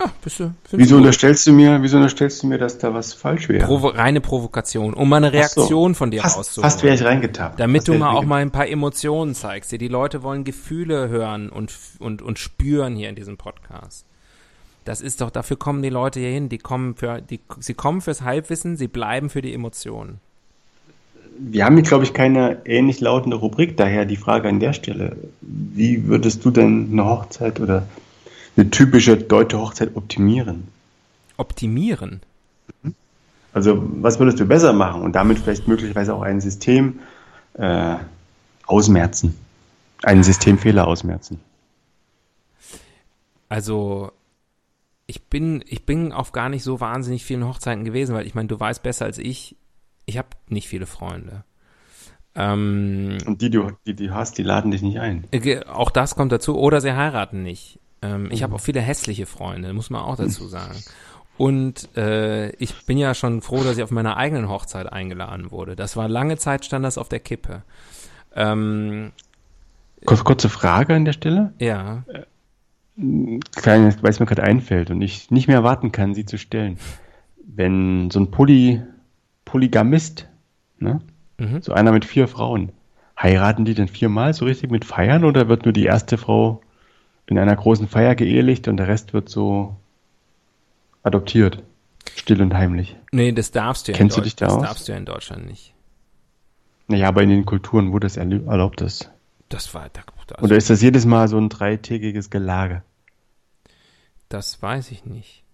[0.00, 0.52] Ah, bist du?
[0.72, 1.04] Wieso gut?
[1.04, 3.64] unterstellst du mir, wieso unterstellst du mir, dass da was falsch wäre?
[3.64, 5.60] Provo reine Provokation, um mal eine Ach so.
[5.60, 6.68] Reaktion von dir rauszuholen.
[6.68, 7.60] fast wäre ich reingetappt.
[7.60, 9.70] Damit Fast du mal auch mal ein paar Emotionen zeigst.
[9.70, 14.06] Die Leute wollen Gefühle hören und, und, und spüren hier in diesem Podcast.
[14.84, 16.48] Das ist doch, dafür kommen die Leute hier hin.
[16.48, 20.18] Die kommen für, die, sie kommen fürs Halbwissen, sie bleiben für die Emotionen.
[21.44, 25.16] Wir haben hier, glaube ich, keine ähnlich lautende Rubrik, daher die Frage an der Stelle.
[25.40, 27.88] Wie würdest du denn eine Hochzeit oder
[28.56, 30.68] eine typische deutsche Hochzeit optimieren?
[31.36, 32.20] Optimieren.
[33.52, 37.00] Also, was würdest du besser machen und damit vielleicht möglicherweise auch ein System
[37.54, 37.96] äh,
[38.66, 39.34] ausmerzen?
[40.04, 41.40] Einen Systemfehler ausmerzen.
[43.48, 44.12] Also,
[45.06, 48.48] ich bin, ich bin auf gar nicht so wahnsinnig vielen Hochzeiten gewesen, weil ich meine,
[48.48, 49.56] du weißt besser als ich,
[50.12, 51.44] ich habe nicht viele Freunde.
[52.34, 55.24] Ähm, Und die, du, die du hast, die laden dich nicht ein.
[55.32, 56.56] Äh, Auch das kommt dazu.
[56.58, 57.78] Oder sie heiraten nicht.
[58.02, 60.82] Ähm, ich habe auch viele hässliche Freunde, muss man auch dazu sagen.
[61.38, 65.76] Und äh, ich bin ja schon froh, dass ich auf meiner eigenen Hochzeit eingeladen wurde.
[65.76, 67.62] Das war lange Zeit, stand das auf der Kippe.
[68.34, 69.12] Ähm,
[70.04, 71.52] Kurze, kurze Frage an der Stelle.
[71.58, 72.04] ja,
[72.96, 76.78] Kleine, weil es mir gerade einfällt und ich nicht mehr warten kann, sie zu stellen.
[77.42, 78.82] Wenn so ein Poly,
[79.44, 80.28] Polygamist,
[80.78, 81.00] ne?
[81.38, 81.62] Mhm.
[81.62, 82.72] so einer mit vier Frauen,
[83.20, 86.60] heiraten die denn viermal so richtig mit Feiern oder wird nur die erste Frau
[87.26, 89.76] in einer großen Feier geehelicht und der Rest wird so
[91.02, 91.62] adoptiert?
[92.16, 92.96] Still und heimlich.
[93.12, 94.62] nee, das darfst du ja Kennst in du dich da das aus?
[94.62, 95.74] darfst du ja in Deutschland nicht.
[96.88, 99.10] Naja, aber in den Kulturen, wo das erlau- erlaubt ist.
[99.48, 100.02] Das war, da,
[100.34, 102.82] also, Oder ist das jedes Mal so ein dreitägiges Gelage?
[104.28, 105.44] das weiß ich nicht.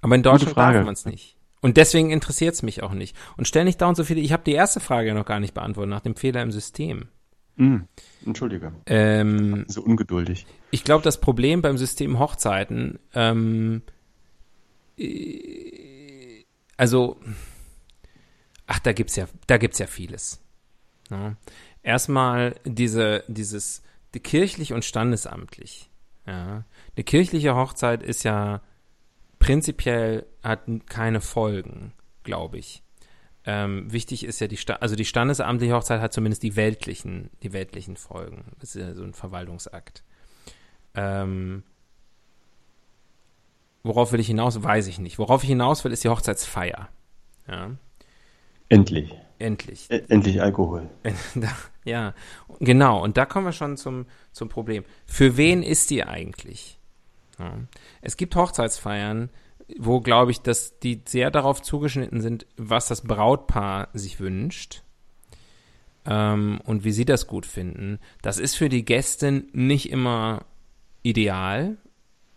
[0.00, 1.35] Aber in Deutschland darf man es nicht.
[1.62, 3.16] Und deswegen interessiert es mich auch nicht.
[3.36, 5.54] Und stell nicht dauernd so viele, ich habe die erste Frage ja noch gar nicht
[5.54, 7.08] beantwortet, nach dem Fehler im System.
[7.56, 7.88] Hm,
[8.26, 8.72] Entschuldige.
[8.86, 10.46] Ähm, So ungeduldig.
[10.70, 13.82] ich glaube, das Problem beim System Hochzeiten, ähm,
[14.98, 16.44] äh,
[16.76, 17.16] also,
[18.66, 20.42] ach, da gibt's ja, da gibt's ja vieles.
[21.10, 21.36] Ja.
[21.82, 23.82] Erstmal diese, dieses,
[24.14, 25.88] die kirchlich und standesamtlich.
[26.26, 26.64] Ja.
[26.96, 28.60] Eine kirchliche Hochzeit ist ja
[29.46, 31.92] prinzipiell hat keine Folgen,
[32.24, 32.82] glaube ich.
[33.44, 37.52] Ähm, wichtig ist ja die, Sta also die standesamtliche Hochzeit hat zumindest die weltlichen, die
[37.52, 38.56] weltlichen Folgen.
[38.58, 40.02] Das ist ja so ein Verwaltungsakt.
[40.94, 41.62] Ähm,
[43.84, 44.60] worauf will ich hinaus?
[44.62, 45.18] Weiß ich nicht.
[45.20, 46.88] Worauf ich hinaus will, ist die Hochzeitsfeier.
[47.46, 47.70] Ja,
[48.68, 49.14] Endlich.
[49.38, 49.88] endlich.
[49.92, 50.90] E- Endlich Alkohol.
[51.84, 52.14] Ja,
[52.58, 53.00] genau.
[53.00, 54.84] Und da kommen wir schon zum, zum Problem.
[55.06, 56.75] Für wen ist die eigentlich?
[57.38, 57.58] Ja.
[58.00, 59.30] Es gibt Hochzeitsfeiern,
[59.78, 64.82] wo, glaube ich, dass die sehr darauf zugeschnitten sind, was das Brautpaar sich wünscht
[66.06, 67.98] ähm, und wie sie das gut finden.
[68.22, 70.44] Das ist für die Gäste nicht immer
[71.02, 71.76] ideal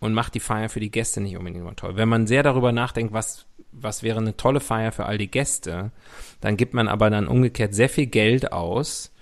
[0.00, 1.96] und macht die Feier für die Gäste nicht unbedingt immer toll.
[1.96, 5.92] Wenn man sehr darüber nachdenkt, was, was wäre eine tolle Feier für all die Gäste,
[6.40, 9.12] dann gibt man aber dann umgekehrt sehr viel Geld aus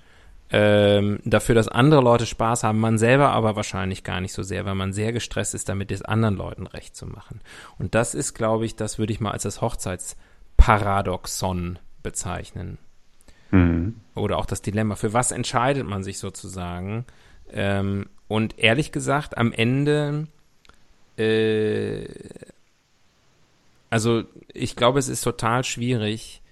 [0.50, 4.64] ähm, dafür, dass andere Leute Spaß haben, man selber aber wahrscheinlich gar nicht so sehr,
[4.64, 7.40] weil man sehr gestresst ist, damit es anderen Leuten recht zu machen.
[7.78, 12.78] Und das ist, glaube ich, das würde ich mal als das Hochzeitsparadoxon bezeichnen.
[13.50, 13.96] Mhm.
[14.14, 14.94] Oder auch das Dilemma.
[14.94, 17.04] Für was entscheidet man sich sozusagen?
[17.50, 20.28] Ähm, und ehrlich gesagt, am Ende,
[21.18, 22.06] äh,
[23.90, 26.42] also ich glaube, es ist total schwierig,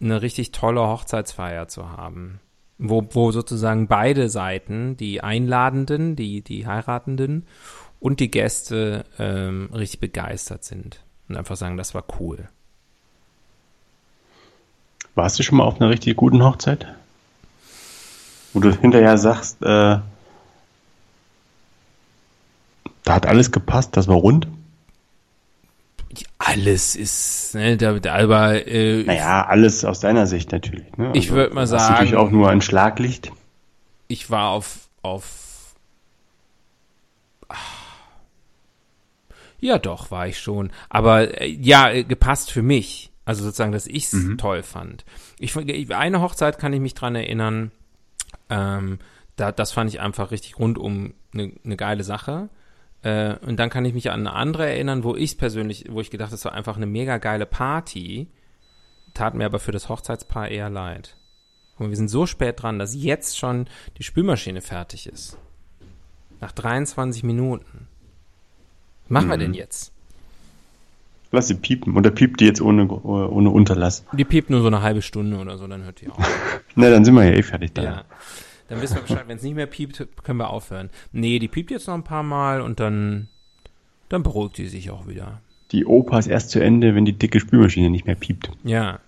[0.00, 2.40] eine richtig tolle Hochzeitsfeier zu haben.
[2.84, 7.46] Wo, wo sozusagen beide Seiten, die Einladenden, die, die Heiratenden
[8.00, 11.00] und die Gäste ähm, richtig begeistert sind.
[11.28, 12.48] Und einfach sagen, das war cool.
[15.14, 16.86] Warst du schon mal auf einer richtig guten Hochzeit?
[18.52, 20.00] Wo du hinterher sagst, äh,
[23.04, 24.48] da hat alles gepasst, das war rund?
[26.44, 30.96] Alles ist, ne, da, da, aber äh, Naja, alles aus deiner Sicht natürlich.
[30.96, 31.12] Ne?
[31.14, 33.30] Ich würd mal sagen- natürlich auch nur ein Schlaglicht.
[34.08, 35.74] ich war auf, auf.
[37.48, 37.54] Ah.
[39.60, 40.72] Ja, doch, war ich schon.
[40.88, 43.10] Aber äh, ja, äh, gepasst für mich.
[43.24, 45.04] Also sozusagen, dass ich's toll fand.
[45.38, 47.70] Ich, fand- ich- eine Hochzeit kann ich mich dran erinnern.
[48.50, 48.98] Ähm,
[49.36, 52.48] da, das fand ich einfach richtig rundum eine ne geile Sache.
[53.02, 56.10] Äh, und dann kann ich mich an eine andere erinnern, wo ich persönlich, wo ich
[56.10, 58.28] gedacht, das war einfach eine mega geile Party.
[59.14, 61.16] Tat mir aber für das Hochzeitspaar eher leid.
[61.78, 63.66] Mal, wir sind so spät dran, dass jetzt schon
[63.98, 65.36] die Spülmaschine fertig ist.
[66.40, 67.88] Nach 23 Minuten.
[69.04, 69.92] Was machen wir denn jetzt?
[71.32, 71.96] Lass sie piepen.
[71.96, 74.04] Oder piept die jetzt ohne, ohne Unterlass?
[74.12, 76.18] Die piept nur so eine halbe Stunde oder so, dann hört die auf.
[76.74, 77.82] Na, dann sind wir ja eh fertig da.
[77.82, 78.04] ja.
[78.72, 80.88] Dann wissen wir Bescheid, wenn es nicht mehr piept, können wir aufhören.
[81.12, 83.28] Nee, die piept jetzt noch ein paar Mal und dann,
[84.08, 85.42] dann beruhigt die sich auch wieder.
[85.72, 88.50] Die Oper ist erst zu Ende, wenn die dicke Spülmaschine nicht mehr piept.
[88.64, 89.00] Ja.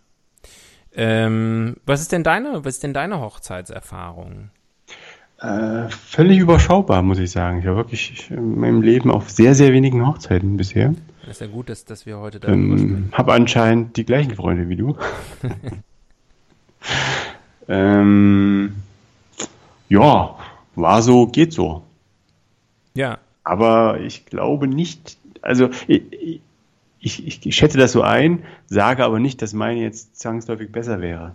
[0.94, 4.50] Ähm, was ist denn deine, was ist denn deine Hochzeitserfahrung?
[5.40, 7.60] Äh, völlig überschaubar, muss ich sagen.
[7.60, 10.94] Ich war wirklich in meinem Leben auf sehr, sehr wenigen Hochzeiten bisher.
[11.22, 13.08] Das ist ja gut, dass, dass wir heute darüber Ähm, sprechen.
[13.12, 14.94] habe anscheinend die gleichen Freunde wie du.
[17.68, 18.74] ähm,
[19.88, 20.36] ja,
[20.74, 21.82] war so, geht so.
[22.96, 26.40] Ja, Aber ich glaube nicht, also ich,
[27.00, 31.34] ich, ich schätze das so ein, sage aber nicht, dass meine jetzt zwangsläufig besser wäre.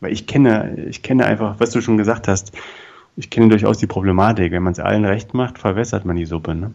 [0.00, 2.52] Weil ich kenne, ich kenne einfach, was du schon gesagt hast,
[3.16, 4.52] ich kenne durchaus die Problematik.
[4.52, 6.54] Wenn man es allen recht macht, verwässert man die Suppe.
[6.54, 6.72] Ne?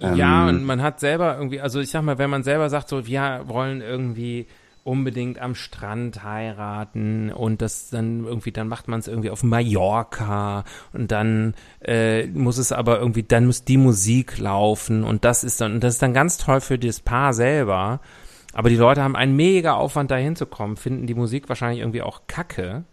[0.00, 2.88] Ja, Ähm, und man hat selber irgendwie, also ich sag mal, wenn man selber sagt,
[2.88, 4.46] so, wir wollen irgendwie
[4.84, 10.64] unbedingt am Strand heiraten und das dann irgendwie, dann macht man es irgendwie auf Mallorca
[10.92, 15.60] und dann äh, muss es aber irgendwie, dann muss die Musik laufen und das ist
[15.60, 18.00] dann, das ist dann ganz toll für das Paar selber.
[18.52, 22.22] Aber die Leute haben einen mega Aufwand, da hinzukommen, finden die Musik wahrscheinlich irgendwie auch
[22.26, 22.84] kacke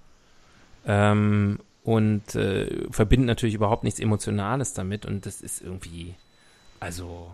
[0.85, 6.15] ähm, und äh, verbinden natürlich überhaupt nichts Emotionales damit und das ist irgendwie,
[6.79, 7.31] also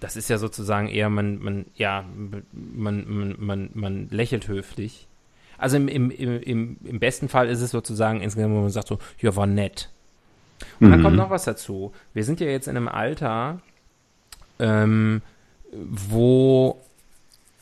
[0.00, 2.04] das ist ja sozusagen eher, man, man, ja,
[2.52, 5.08] man, man, man, man lächelt höflich.
[5.56, 8.98] Also im, im, im, im besten Fall ist es sozusagen insgesamt, wo man sagt so,
[9.20, 9.90] ja, war nett.
[10.80, 11.22] Und dann kommt mhm.
[11.22, 11.92] noch was dazu.
[12.14, 13.60] Wir sind ja jetzt in einem Alter,
[14.58, 15.22] ähm,
[15.72, 16.80] wo,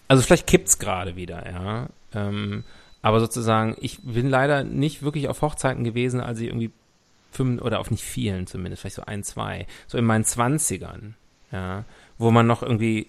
[0.09, 1.89] also vielleicht kippt's gerade wieder, ja.
[2.15, 2.65] Ähm,
[3.03, 6.71] aber sozusagen, ich bin leider nicht wirklich auf Hochzeiten gewesen, als ich irgendwie
[7.31, 11.15] fünf, oder auf nicht vielen zumindest, vielleicht so ein, zwei, so in meinen Zwanzigern,
[11.51, 11.85] ja
[12.19, 13.09] wo man noch irgendwie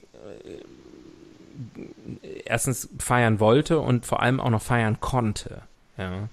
[2.23, 5.61] äh, erstens feiern wollte und vor allem auch noch feiern konnte.
[5.97, 6.29] Ja.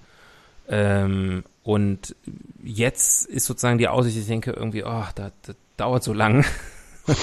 [0.69, 2.15] Ähm, und
[2.63, 6.45] jetzt ist sozusagen die Aussicht, ich denke irgendwie, oh, das, das dauert so lang.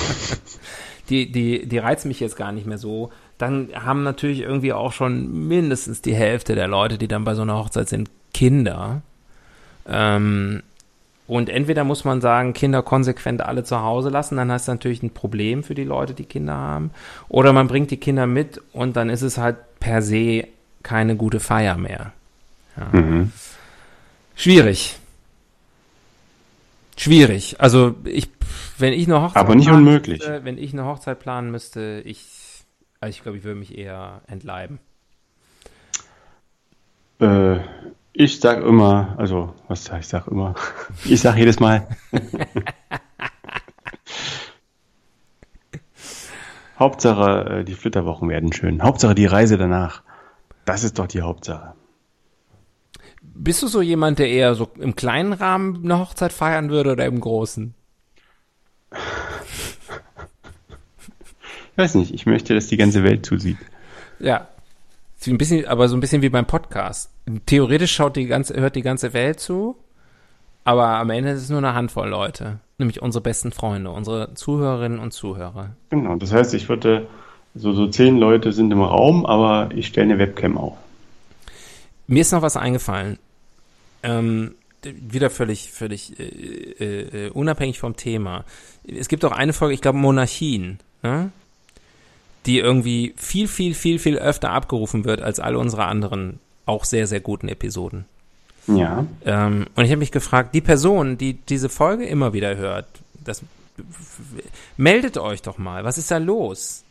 [1.09, 3.11] die, die, die reizt mich jetzt gar nicht mehr so.
[3.37, 7.41] Dann haben natürlich irgendwie auch schon mindestens die Hälfte der Leute, die dann bei so
[7.41, 9.01] einer Hochzeit sind, Kinder.
[9.87, 10.61] Ähm,
[11.31, 15.01] und entweder muss man sagen, Kinder konsequent alle zu Hause lassen, dann hast du natürlich
[15.01, 16.91] ein Problem für die Leute, die Kinder haben.
[17.29, 20.45] Oder man bringt die Kinder mit und dann ist es halt per se
[20.83, 22.11] keine gute Feier mehr.
[22.75, 22.99] Ja.
[22.99, 23.31] Mhm.
[24.35, 24.99] Schwierig.
[26.97, 27.55] Schwierig.
[27.59, 28.29] Also ich,
[28.77, 30.19] wenn ich eine Hochzeit aber nicht unmöglich.
[30.19, 32.25] Müsste, wenn ich eine Hochzeit planen müsste, ich,
[32.99, 34.79] also ich glaube, ich würde mich eher entleiben.
[37.21, 37.59] Äh,
[38.13, 40.55] ich sag immer, also was sag ich sag immer?
[41.05, 41.87] Ich sag jedes Mal.
[46.77, 48.81] Hauptsache, äh, die Flitterwochen werden schön.
[48.81, 50.01] Hauptsache die Reise danach.
[50.65, 51.73] Das ist doch die Hauptsache.
[53.21, 57.05] Bist du so jemand, der eher so im kleinen Rahmen eine Hochzeit feiern würde oder
[57.05, 57.75] im großen?
[61.71, 63.57] Ich weiß nicht, ich möchte, dass die ganze Welt zusieht.
[64.19, 64.47] Ja,
[65.27, 67.11] ein bisschen, aber so ein bisschen wie beim Podcast.
[67.45, 69.75] Theoretisch schaut die ganze, hört die ganze Welt zu,
[70.63, 74.99] aber am Ende ist es nur eine Handvoll Leute, nämlich unsere besten Freunde, unsere Zuhörerinnen
[74.99, 75.75] und Zuhörer.
[75.89, 77.07] Genau, das heißt, ich würde,
[77.53, 80.77] so, so zehn Leute sind im Raum, aber ich stelle eine Webcam auf.
[82.07, 83.17] Mir ist noch was eingefallen.
[84.03, 88.45] Ähm, wieder völlig, völlig äh, äh, äh unabhängig vom Thema.
[88.87, 90.79] Es gibt auch eine Folge, ich glaube Monarchien.
[91.03, 91.31] Ne?
[92.45, 97.07] Die irgendwie viel, viel, viel, viel öfter abgerufen wird als alle unsere anderen auch sehr,
[97.07, 98.05] sehr guten Episoden.
[98.67, 99.05] Ja.
[99.25, 102.87] Ähm, und ich habe mich gefragt, die Person, die diese Folge immer wieder hört,
[103.23, 103.43] das
[104.77, 105.83] meldet euch doch mal.
[105.83, 106.83] Was ist da los?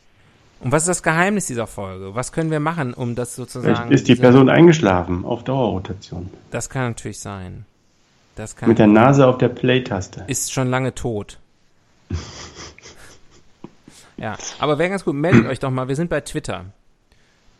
[0.60, 2.14] Und was ist das Geheimnis dieser Folge?
[2.14, 3.74] Was können wir machen, um das sozusagen.
[3.74, 6.28] Vielleicht ist die Person eingeschlafen auf Dauerrotation.
[6.50, 7.64] Das kann natürlich sein.
[8.36, 10.24] Das kann Mit der Nase auf der Play-Taste.
[10.26, 11.38] Ist schon lange tot.
[14.20, 16.66] Ja, aber wäre ganz gut, meldet euch doch mal, wir sind bei Twitter.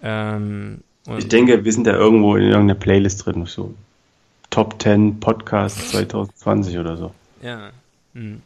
[0.03, 0.83] Ähm,
[1.19, 3.75] ich denke, wir sind da irgendwo in irgendeiner Playlist drin, so
[4.51, 7.15] Top 10 Podcast 2020 oder so.
[7.43, 7.71] Ja.
[8.15, 8.43] Hm.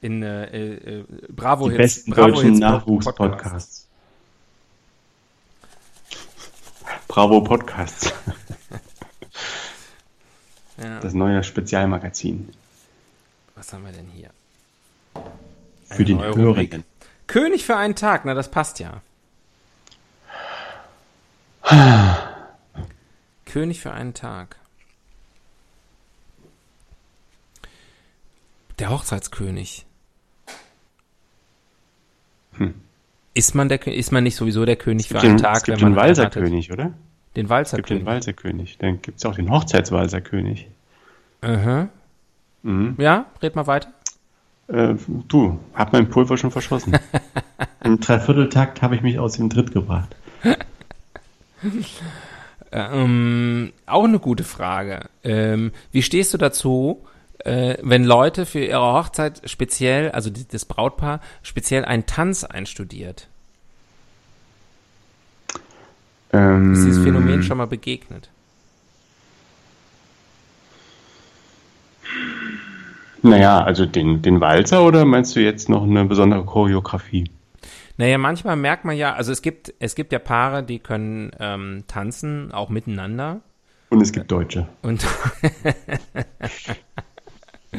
[0.00, 3.86] In äh, äh, Bravo Die Hits, besten Bravo deutschen Nachwuchspodcasts.
[7.08, 8.14] Bravo Podcasts.
[10.82, 11.00] ja.
[11.00, 12.48] Das neue Spezialmagazin.
[13.56, 14.30] Was haben wir denn hier?
[15.90, 16.84] Für den Hörigen.
[17.28, 19.00] König für einen Tag, na das passt ja.
[23.44, 24.56] König für einen Tag.
[28.78, 29.86] Der Hochzeitskönig.
[32.54, 32.74] Hm.
[33.34, 35.92] Ist man der ist man nicht sowieso der König für einen den, Tag, wenn man
[35.92, 36.94] den Walserkönig, oder?
[37.36, 37.84] Den Walzerkönig.
[37.84, 38.78] Es gibt den Walzerkönig.
[38.78, 40.68] Dann gibt es auch den Hochzeitswalserkönig.
[41.42, 41.88] Aha.
[42.62, 42.96] Mhm.
[42.98, 43.92] Ja, red mal weiter.
[44.68, 44.94] Äh,
[45.28, 46.92] du, hab mein Pulver schon verschossen.
[47.84, 50.14] Im Dreivierteltakt habe ich mich aus dem Tritt gebracht.
[52.70, 55.08] ähm, auch eine gute Frage.
[55.24, 57.04] Ähm, wie stehst du dazu,
[57.38, 63.28] äh, wenn Leute für ihre Hochzeit speziell, also die, das Brautpaar, speziell einen Tanz einstudiert?
[66.32, 68.28] Ähm, Ist dieses Phänomen schon mal begegnet?
[73.22, 77.30] Naja, also den, den Walzer oder meinst du jetzt noch eine besondere Choreografie?
[77.96, 81.84] Naja, manchmal merkt man ja, also es gibt, es gibt ja Paare, die können ähm,
[81.88, 83.40] tanzen, auch miteinander.
[83.90, 84.68] Und es gibt Deutsche.
[84.82, 85.04] Und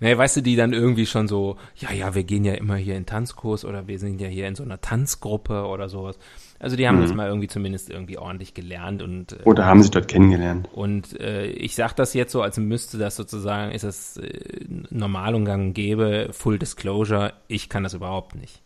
[0.00, 2.96] Nee, weißt du, die dann irgendwie schon so, ja, ja, wir gehen ja immer hier
[2.96, 6.18] in Tanzkurs oder wir sind ja hier in so einer Tanzgruppe oder sowas.
[6.58, 7.02] Also die haben Mhm.
[7.02, 10.68] das mal irgendwie zumindest irgendwie ordentlich gelernt und äh, Oder haben sie dort kennengelernt?
[10.72, 15.34] und äh, ich sage das jetzt so, als müsste das sozusagen, ist das äh, normal
[15.34, 18.62] und gang und gäbe, Full Disclosure, ich kann das überhaupt nicht.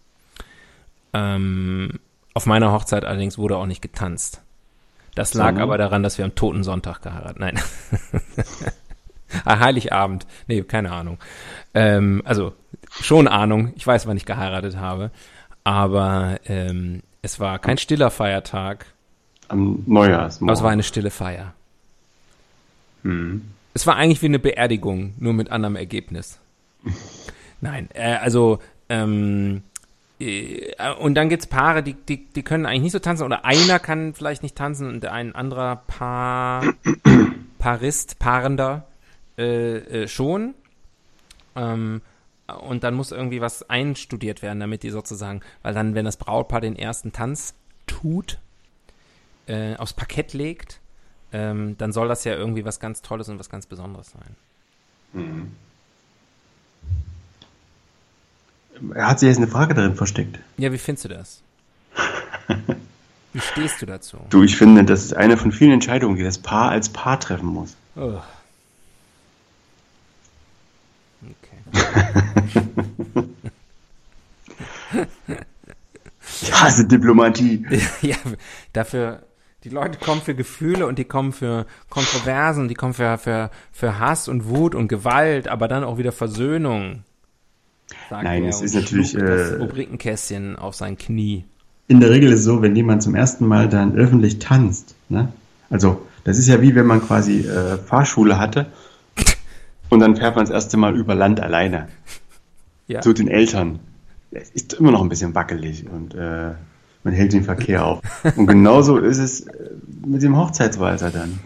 [1.12, 1.98] Ähm,
[2.34, 4.42] auf meiner Hochzeit allerdings wurde auch nicht getanzt.
[5.14, 5.62] Das lag Sondern?
[5.62, 7.38] aber daran, dass wir am Toten Sonntag geheiratet.
[7.38, 7.58] Nein.
[9.44, 10.26] ah, Heiligabend.
[10.46, 11.18] Nee, keine Ahnung.
[11.74, 12.52] Ähm, also
[13.00, 13.72] schon Ahnung.
[13.76, 15.10] Ich weiß, wann ich geheiratet habe.
[15.64, 18.86] Aber ähm, es war kein stiller Feiertag,
[19.48, 20.50] Am Neujahrsmorgen.
[20.50, 21.54] aber es war eine stille Feier.
[23.02, 23.50] Mhm.
[23.72, 26.38] Es war eigentlich wie eine Beerdigung, nur mit anderem Ergebnis.
[27.60, 28.58] Nein, äh, also
[28.90, 29.62] ähm,
[30.20, 33.78] äh, und dann gibt's Paare, die, die, die können eigentlich nicht so tanzen oder einer
[33.78, 36.62] kann vielleicht nicht tanzen und ein anderer Paar,
[37.58, 38.86] Paarist, Paarender
[39.38, 40.54] äh, äh, schon.
[41.56, 42.02] Ähm,
[42.46, 46.60] und dann muss irgendwie was einstudiert werden, damit die sozusagen, weil dann, wenn das Brautpaar
[46.60, 47.54] den ersten Tanz
[47.86, 48.38] tut,
[49.46, 50.80] äh, aufs Parkett legt,
[51.32, 54.36] ähm, dann soll das ja irgendwie was ganz Tolles und was ganz Besonderes sein.
[58.94, 60.38] Er hat sich jetzt eine Frage darin versteckt.
[60.58, 61.42] Ja, wie findest du das?
[63.32, 64.18] Wie stehst du dazu?
[64.30, 67.46] Du, ich finde, das ist eine von vielen Entscheidungen, die das Paar als Paar treffen
[67.46, 67.74] muss.
[67.96, 68.20] Oh.
[71.22, 71.58] Okay.
[76.42, 77.64] Ich hasse Diplomatie.
[78.02, 78.16] ja,
[78.72, 79.22] dafür,
[79.64, 83.98] die Leute kommen für Gefühle und die kommen für Kontroversen, die kommen für, für, für
[83.98, 87.04] Hass und Wut und Gewalt, aber dann auch wieder Versöhnung.
[88.10, 91.44] Nein, es ist natürlich, das äh, Rubrikenkästchen auf sein Knie.
[91.86, 95.28] In der Regel ist es so, wenn jemand zum ersten Mal dann öffentlich tanzt, ne?
[95.70, 98.66] Also, das ist ja wie wenn man quasi äh, Fahrschule hatte
[99.94, 101.88] und dann fährt man das erste Mal über Land alleine.
[102.86, 103.00] Ja.
[103.00, 103.78] Zu den Eltern.
[104.30, 106.50] Es ist immer noch ein bisschen wackelig und äh,
[107.04, 108.00] man hält den Verkehr auf.
[108.36, 109.70] Und genauso ist es äh,
[110.04, 111.38] mit dem Hochzeitswalzer dann.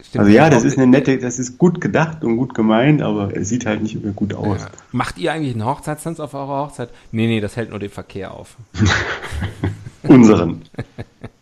[0.00, 0.24] Stimmt.
[0.24, 3.48] Also ja, das ist eine nette, das ist gut gedacht und gut gemeint, aber es
[3.48, 4.60] sieht halt nicht gut aus.
[4.60, 4.68] Ja.
[4.92, 6.90] Macht ihr eigentlich einen Hochzeitstanz auf eurer Hochzeit?
[7.10, 8.56] Nee, nee, das hält nur den Verkehr auf.
[10.02, 10.62] Unseren.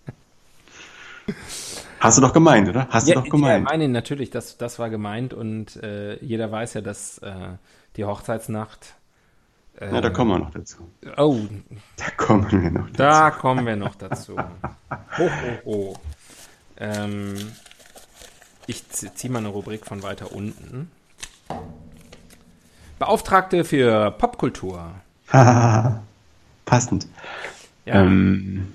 [2.05, 2.87] Hast du doch gemeint, oder?
[2.91, 3.65] Hast du doch Ja, gemeint.
[3.65, 7.33] meine natürlich, das, das war gemeint und äh, jeder weiß ja, dass äh,
[7.97, 8.95] die Hochzeitsnacht.
[9.81, 10.89] Äh, Na, da kommen wir noch dazu.
[11.17, 11.37] Oh,
[11.97, 12.93] Da kommen wir noch dazu.
[12.97, 14.37] da kommen wir noch dazu.
[15.19, 15.97] Ho, ho, ho.
[16.77, 17.35] Ähm,
[18.67, 20.91] ich ziehe mal eine Rubrik von weiter unten.
[22.99, 24.91] Beauftragte für Popkultur.
[26.65, 27.07] Passend.
[27.87, 28.73] Ja, Ähm,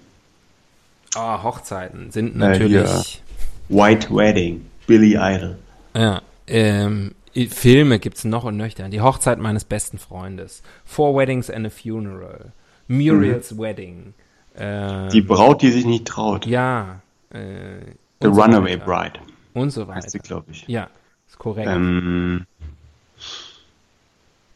[1.15, 3.21] ah, Hochzeiten sind äh, natürlich.
[3.69, 5.57] White Wedding, Billy Idol.
[5.95, 7.13] Ja, ähm,
[7.49, 8.89] Filme gibt's noch und nöcher.
[8.89, 10.61] Die Hochzeit meines besten Freundes.
[10.85, 12.51] Four Weddings and a Funeral.
[12.87, 14.13] Muriel's Wedding.
[14.55, 16.45] Äh, Die Braut, die sich nicht traut.
[16.45, 17.01] ja.
[17.31, 17.79] Äh,
[18.21, 18.85] The und so Runaway weiter.
[18.85, 19.19] Bride
[19.53, 20.27] Und so heißt sie, weiter.
[20.27, 20.67] glaube ich.
[20.67, 20.89] Ja,
[21.27, 21.69] ist korrekt.
[21.69, 22.45] Ähm,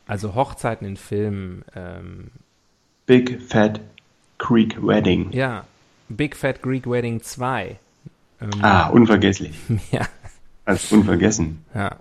[0.08, 1.64] also Hochzeiten in Filmen.
[1.76, 2.32] Ähm,
[3.06, 3.80] Big Fat
[4.40, 5.32] Creek Wedding.
[5.32, 5.66] ja,
[6.16, 7.78] Big Fat Greek Wedding 2.
[8.42, 9.54] Ähm, Ah, unvergesslich.
[9.92, 10.08] Ja,
[10.66, 11.64] Als unvergessen.
[11.74, 11.96] ja.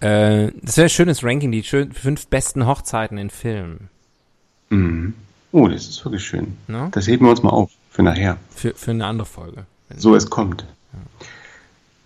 [0.00, 3.88] Äh, das wäre ein schönes Ranking, die schön, fünf besten Hochzeiten in Filmen.
[4.70, 5.14] Mhm.
[5.52, 6.56] Oh, das ist wirklich schön.
[6.66, 6.88] Ne?
[6.92, 8.36] Das heben wir uns mal auf für nachher.
[8.54, 9.64] Für, für eine andere Folge.
[9.96, 10.66] So es kommt.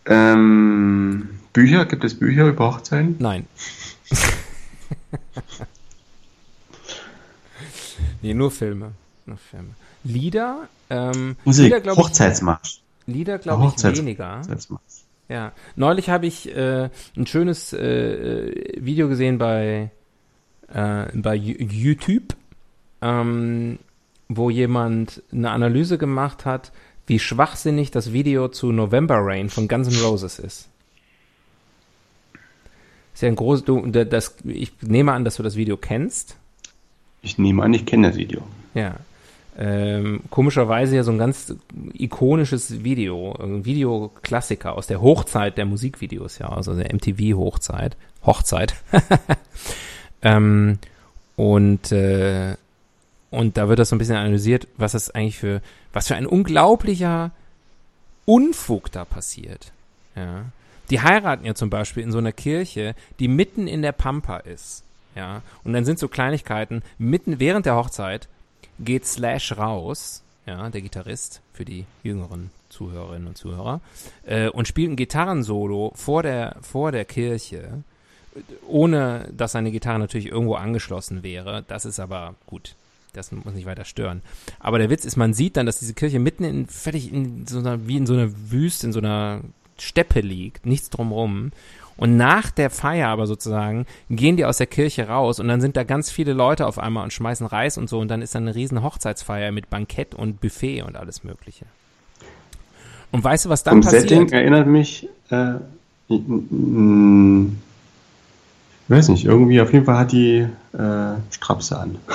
[0.06, 1.86] Ähm, Bücher?
[1.86, 3.16] Gibt es Bücher über Hochzeiten?
[3.18, 3.46] Nein.
[8.22, 8.92] nee, nur Filme.
[9.26, 9.70] Nur Filme.
[10.04, 12.80] Lieder, ähm, Musik, Lieder, glaube ich, Hochzeitsmarsch.
[13.06, 14.38] Lieder, glaube ich, weniger.
[14.38, 14.82] Hochzeitsmarsch.
[15.28, 15.52] Ja.
[15.76, 19.90] Neulich habe ich äh, ein schönes äh, Video gesehen bei,
[20.72, 22.34] äh, bei Yo- YouTube,
[23.02, 23.78] ähm,
[24.28, 26.72] wo jemand eine Analyse gemacht hat,
[27.06, 30.68] wie schwachsinnig das Video zu November Rain von Guns N' Roses ist.
[33.14, 36.36] Ist ja ein großes, du, da- das, ich nehme an, dass du das Video kennst.
[37.22, 38.42] Ich nehme an, ich kenne das Video.
[38.74, 38.96] Ja.
[39.60, 41.52] Ähm, komischerweise ja so ein ganz
[41.92, 48.76] ikonisches Video, ein Videoklassiker aus der Hochzeit der Musikvideos, ja, also der MTV-Hochzeit, Hochzeit.
[50.22, 50.78] ähm,
[51.34, 52.54] und, äh,
[53.30, 55.60] und da wird das so ein bisschen analysiert, was das eigentlich für,
[55.92, 57.32] was für ein unglaublicher
[58.26, 59.72] Unfug da passiert.
[60.14, 60.44] Ja.
[60.90, 64.84] Die heiraten ja zum Beispiel in so einer Kirche, die mitten in der Pampa ist.
[65.16, 65.42] Ja.
[65.64, 68.28] Und dann sind so Kleinigkeiten, mitten während der Hochzeit
[68.78, 73.80] geht Slash raus, ja, der Gitarrist für die jüngeren Zuhörerinnen und Zuhörer,
[74.24, 77.82] äh, und spielt ein Gitarrensolo vor der, vor der Kirche,
[78.66, 81.64] ohne dass seine Gitarre natürlich irgendwo angeschlossen wäre.
[81.66, 82.74] Das ist aber gut.
[83.14, 84.22] Das muss nicht weiter stören.
[84.60, 87.58] Aber der Witz ist, man sieht dann, dass diese Kirche mitten in, völlig in so
[87.58, 89.40] einer, wie in so einer Wüste, in so einer
[89.78, 91.52] Steppe liegt, nichts drumrum.
[91.98, 95.76] Und nach der Feier aber sozusagen gehen die aus der Kirche raus und dann sind
[95.76, 98.38] da ganz viele Leute auf einmal und schmeißen Reis und so und dann ist da
[98.38, 101.66] eine riesen Hochzeitsfeier mit Bankett und Buffet und alles Mögliche.
[103.10, 104.08] Und weißt du, was dann Und passiert?
[104.08, 105.54] Setting erinnert mich, äh,
[108.88, 111.98] ich weiß nicht, irgendwie auf jeden Fall hat die äh, Strapse an.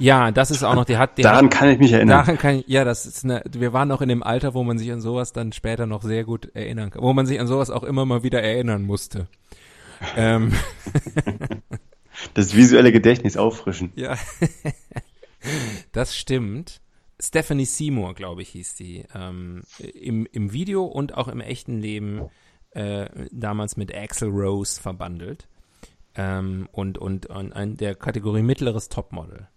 [0.00, 2.18] Ja, das ist auch noch, die hat, die Daran hat, kann ich mich erinnern.
[2.18, 4.76] daran kann ich, ja, das ist eine, wir waren noch in dem Alter, wo man
[4.76, 7.70] sich an sowas dann später noch sehr gut erinnern kann, wo man sich an sowas
[7.70, 9.28] auch immer mal wieder erinnern musste.
[10.16, 10.52] Ähm,
[12.34, 13.92] Das visuelle Gedächtnis auffrischen.
[13.96, 14.16] Ja,
[15.92, 16.80] das stimmt.
[17.20, 19.04] Stephanie Seymour, glaube ich, hieß die.
[19.14, 22.22] Ähm, im, Im Video und auch im echten Leben
[22.70, 25.48] äh, damals mit Axel Rose verbandelt.
[26.16, 29.48] Ähm, und, und, und in der Kategorie mittleres Topmodel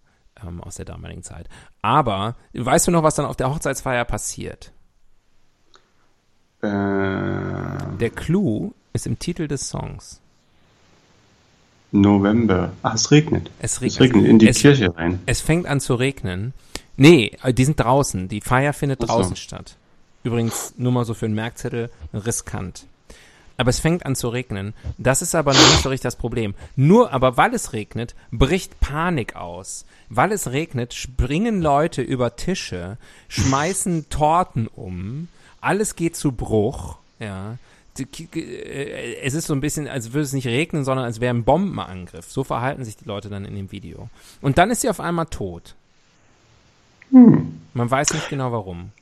[0.44, 1.48] ähm, aus der damaligen Zeit.
[1.82, 4.72] Aber weißt du noch, was dann auf der Hochzeitsfeier passiert?
[6.60, 10.20] Äh, Der Clou ist im Titel des Songs.
[11.92, 12.72] November.
[12.82, 13.50] Ach, es regnet.
[13.60, 15.20] Es Es regnet in die es, Kirche rein.
[15.26, 16.52] Es fängt an zu regnen.
[16.96, 18.28] Nee, äh, die sind draußen.
[18.28, 19.06] Die Feier findet so.
[19.06, 19.76] draußen statt.
[20.24, 22.86] Übrigens, nur mal so für einen Merkzettel, riskant.
[23.58, 24.72] Aber es fängt an zu regnen.
[24.98, 26.54] Das ist aber noch nicht so richtig das Problem.
[26.76, 29.84] Nur aber weil es regnet, bricht Panik aus.
[30.08, 32.96] Weil es regnet, springen Leute über Tische,
[33.28, 35.28] schmeißen Torten um.
[35.60, 36.98] Alles geht zu Bruch.
[37.18, 37.58] Ja.
[37.98, 41.42] Äh, Es ist so ein bisschen, als würde es nicht regnen, sondern als wäre ein
[41.42, 42.30] Bombenangriff.
[42.30, 44.08] So verhalten sich die Leute dann in dem Video.
[44.40, 45.74] Und dann ist sie auf einmal tot.
[47.10, 48.92] Man weiß nicht genau warum.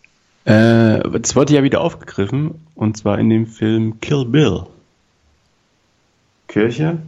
[0.47, 4.63] Äh, das wurde ja wieder aufgegriffen und zwar in dem Film Kill Bill.
[6.49, 6.99] Kirche,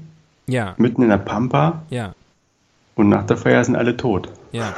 [0.46, 2.14] Ja, mitten in der Pampa ja,
[2.96, 4.28] und nach der Feier sind alle tot.
[4.52, 4.74] ja.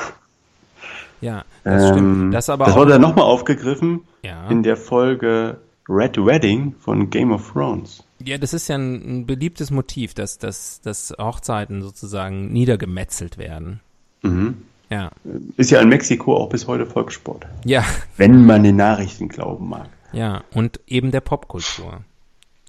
[1.22, 2.34] Ja, das Ähm, stimmt.
[2.34, 4.48] Das aber das wurde dann nochmal aufgegriffen ja.
[4.48, 8.02] in der Folge Red Wedding von Game of Thrones.
[8.24, 13.80] ja, das ist ja ein, ein beliebtes Motiv, dass, dass, dass Hochzeiten sozusagen niedergemetzelt werden.
[14.22, 14.62] Mhm.
[14.90, 15.10] Ja,
[15.56, 17.46] Ist ja in Mexiko auch bis heute Volkssport.
[17.64, 17.84] ja,
[18.16, 19.88] Wenn man den Nachrichten glauben mag.
[20.12, 20.42] ja.
[20.52, 22.00] Und eben der Popkultur.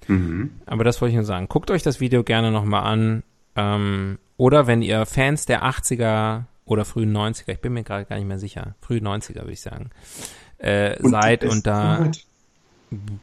[0.06, 0.52] Mhm.
[0.66, 1.48] Aber das wollte ich nur sagen.
[1.48, 3.22] Guckt euch das Video gerne nochmal an.
[3.56, 8.16] Ähm, oder wenn ihr Fans der 80er oder frühen 90er, ich bin mir gerade gar
[8.16, 9.90] nicht mehr sicher, frühe 90er würde ich sagen,
[10.58, 12.10] äh, seid und da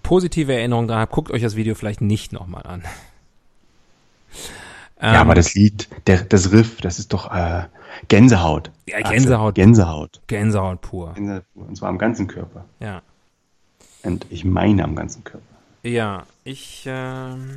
[0.03, 2.83] positive Erinnerungen dran habt, guckt euch das Video vielleicht nicht nochmal an.
[5.01, 7.63] Ja, Ähm, aber das Lied, der, das Riff, das ist doch äh,
[8.07, 8.71] Gänsehaut.
[8.85, 9.39] Ja, Gänsehaut.
[9.39, 10.21] Also, Gänsehaut.
[10.27, 11.13] Gänsehaut pur.
[11.13, 11.43] Gänsehaut.
[11.55, 12.65] Und zwar am ganzen Körper.
[12.79, 13.01] Ja.
[14.03, 15.45] Und ich meine am ganzen Körper.
[15.83, 17.55] Ja, ich ähm,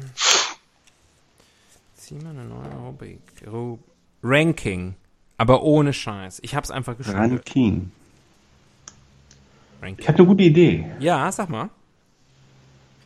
[1.96, 3.20] zieh mal eine neue Rubrik.
[3.46, 3.78] Ru
[4.22, 4.94] Ranking.
[5.38, 6.38] Aber ohne Scheiß.
[6.42, 7.18] Ich hab's einfach geschrieben.
[7.18, 7.90] Ranking.
[9.78, 10.06] Ich Ranking.
[10.06, 10.86] habe eine gute Idee.
[11.00, 11.70] Ja, sag mal.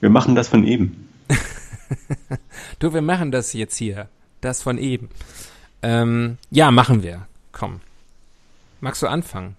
[0.01, 1.09] Wir machen das von eben.
[2.80, 4.09] Du, wir machen das jetzt hier.
[4.47, 5.09] Das von eben.
[5.82, 7.26] Ähm, ja, machen wir.
[7.51, 7.80] Komm.
[8.80, 9.57] Magst du anfangen?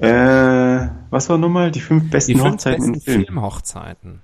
[0.00, 1.70] Äh, was war nochmal?
[1.70, 3.24] Die fünf besten Die fünf Hochzeiten besten Film.
[3.26, 4.20] Filmhochzeiten.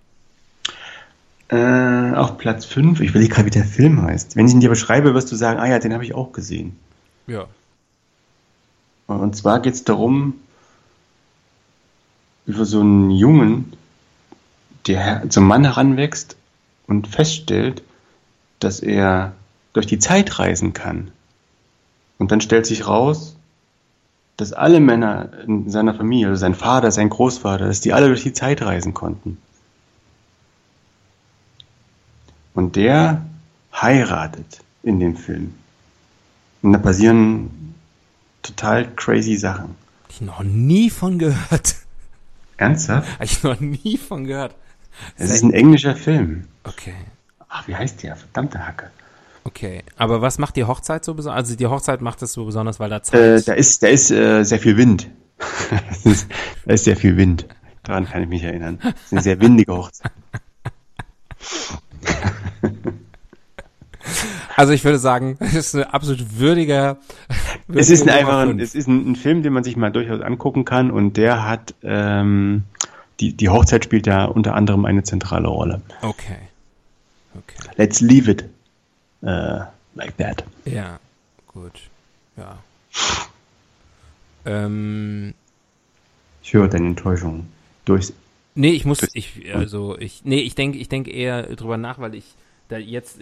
[1.51, 4.35] Äh, auf Platz 5, ich will gerade, wie der Film heißt.
[4.35, 6.77] Wenn ich ihn dir beschreibe, wirst du sagen, ah ja, den habe ich auch gesehen.
[7.29, 7.47] Ja.
[9.07, 10.35] Und zwar geht es darum,
[12.45, 13.73] über so einen Jungen,
[14.89, 16.37] der zum Mann heranwächst
[16.89, 17.85] und feststellt,
[18.59, 19.33] dass er
[19.75, 21.11] durch die Zeit reisen kann.
[22.19, 23.37] Und dann stellt sich raus,
[24.37, 28.23] dass alle Männer in seiner Familie, also sein Vater, sein Großvater, dass die alle durch
[28.23, 29.39] die Zeit reisen konnten.
[32.55, 33.27] Und der
[33.75, 35.55] heiratet in dem Film.
[36.63, 37.75] Und da passieren
[38.43, 39.77] total crazy Sachen.
[40.05, 41.77] Hab ich noch nie von gehört.
[42.57, 43.13] Ernsthaft?
[43.19, 44.55] Hab ich noch nie von gehört.
[45.17, 46.47] Es ist ein englischer Film.
[46.63, 46.95] Okay.
[47.49, 48.15] Ach, wie heißt der?
[48.15, 48.91] Verdammte Hacke.
[49.45, 49.83] Okay.
[49.97, 51.45] Aber was macht die Hochzeit so besonders?
[51.45, 54.11] Also die Hochzeit macht es so besonders, weil da Zeit Äh, da ist, da ist
[54.11, 55.11] äh, sehr viel Wind.
[56.05, 56.29] Ist,
[56.65, 57.47] da ist sehr viel Wind.
[57.83, 58.79] Daran kann ich mich erinnern.
[58.81, 60.13] Es ist eine sehr windige Hochzeit.
[64.57, 66.99] Also ich würde sagen, es ist ein absolut würdiger.
[67.75, 68.63] Es ist ein würdige einfach Nummer ein, fünf.
[68.63, 71.75] es ist ein, ein Film, den man sich mal durchaus angucken kann und der hat
[71.83, 72.65] ähm,
[73.21, 75.83] die, die Hochzeit spielt da unter anderem eine zentrale Rolle.
[76.03, 76.37] Okay.
[77.35, 77.69] Okay.
[77.77, 78.45] Let's leave it
[79.25, 79.65] uh,
[79.95, 80.45] like that.
[80.65, 80.99] Ja.
[81.49, 81.81] Gut.
[82.37, 82.59] Ja.
[84.47, 85.35] Ähm,
[86.43, 87.47] Ich höre deine Enttäuschung
[87.85, 88.13] durch.
[88.55, 92.15] nee, ich muss, ich, also ich, nee, ich denke, ich denke eher drüber nach, weil
[92.15, 92.25] ich
[92.69, 93.21] da jetzt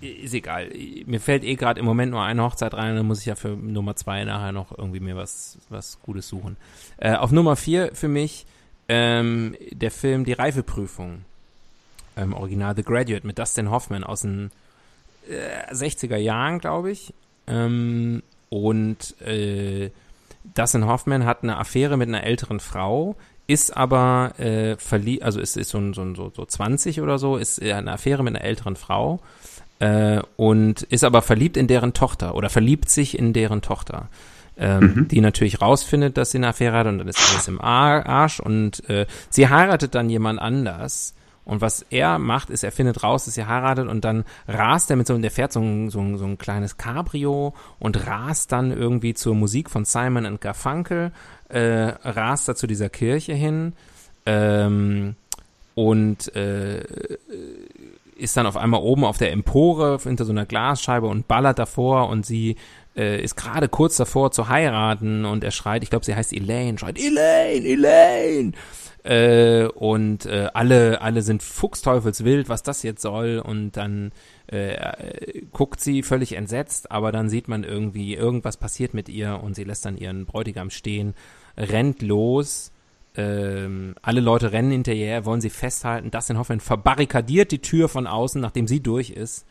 [0.00, 0.70] ist egal.
[1.06, 3.50] Mir fällt eh gerade im Moment nur eine Hochzeit rein, dann muss ich ja für
[3.50, 6.56] Nummer zwei nachher noch irgendwie mir was, was Gutes suchen.
[6.96, 8.44] Äh, auf Nummer vier für mich
[8.88, 11.24] ähm, der Film Die Reifeprüfung.
[12.16, 14.50] Ähm, Original The Graduate mit Dustin Hoffman aus den
[15.28, 17.14] äh, 60er Jahren, glaube ich.
[17.46, 19.90] Ähm, und äh,
[20.54, 25.56] Dustin Hoffman hat eine Affäre mit einer älteren Frau, ist aber äh, verliebt, also ist,
[25.56, 29.20] ist so, so, so, so 20 oder so, ist eine Affäre mit einer älteren Frau
[29.78, 34.08] äh, und ist aber verliebt in deren Tochter oder verliebt sich in deren Tochter.
[34.54, 35.08] Ähm, mhm.
[35.08, 38.86] die natürlich rausfindet, dass sie eine Affäre hat und dann ist alles im Arsch und
[38.90, 41.14] äh, sie heiratet dann jemand anders
[41.44, 44.96] und was er macht, ist, er findet raus, dass sie heiratet und dann rast er
[44.96, 48.70] mit so, der fährt so ein, so ein, so ein kleines Cabrio und rast dann
[48.70, 51.10] irgendwie zur Musik von Simon and Garfunkel,
[51.48, 53.72] äh, rast da zu dieser Kirche hin
[54.24, 55.16] ähm,
[55.74, 56.84] und äh,
[58.16, 62.08] ist dann auf einmal oben auf der Empore hinter so einer Glasscheibe und ballert davor
[62.08, 62.56] und sie
[62.96, 66.78] äh, ist gerade kurz davor zu heiraten und er schreit, ich glaube, sie heißt Elaine,
[66.78, 68.52] schreit Elaine, Elaine.
[69.04, 73.38] Äh, und äh, alle, alle sind fuchsteufelswild, was das jetzt soll.
[73.38, 74.12] Und dann
[74.46, 79.54] äh, guckt sie völlig entsetzt, aber dann sieht man irgendwie, irgendwas passiert mit ihr und
[79.54, 81.14] sie lässt dann ihren Bräutigam stehen,
[81.56, 82.72] rennt los
[83.14, 86.10] ähm, alle Leute rennen hinterher, wollen sie festhalten.
[86.10, 89.46] Dustin Hoffman verbarrikadiert die Tür von außen, nachdem sie durch ist,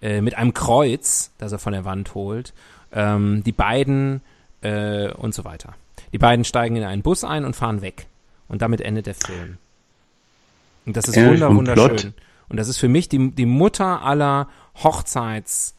[0.00, 2.54] äh, mit einem Kreuz, das er von der Wand holt.
[2.92, 4.20] Ähm, die beiden
[4.60, 5.74] äh, und so weiter.
[6.12, 8.06] Die beiden steigen in einen Bus ein und fahren weg.
[8.48, 9.58] Und damit endet der Film.
[10.84, 12.14] Und das ist Ja, wunder, wunderschön.
[12.48, 15.74] Und das ist für mich die, die Mutter aller Hochzeits-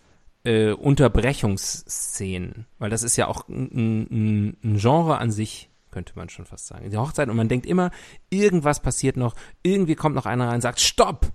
[0.45, 6.27] äh, Unterbrechungsszenen, weil das ist ja auch ein, ein, ein Genre an sich, könnte man
[6.27, 6.89] schon fast sagen.
[6.89, 7.91] Die Hochzeit und man denkt immer,
[8.29, 11.31] irgendwas passiert noch, irgendwie kommt noch einer rein und sagt, stopp!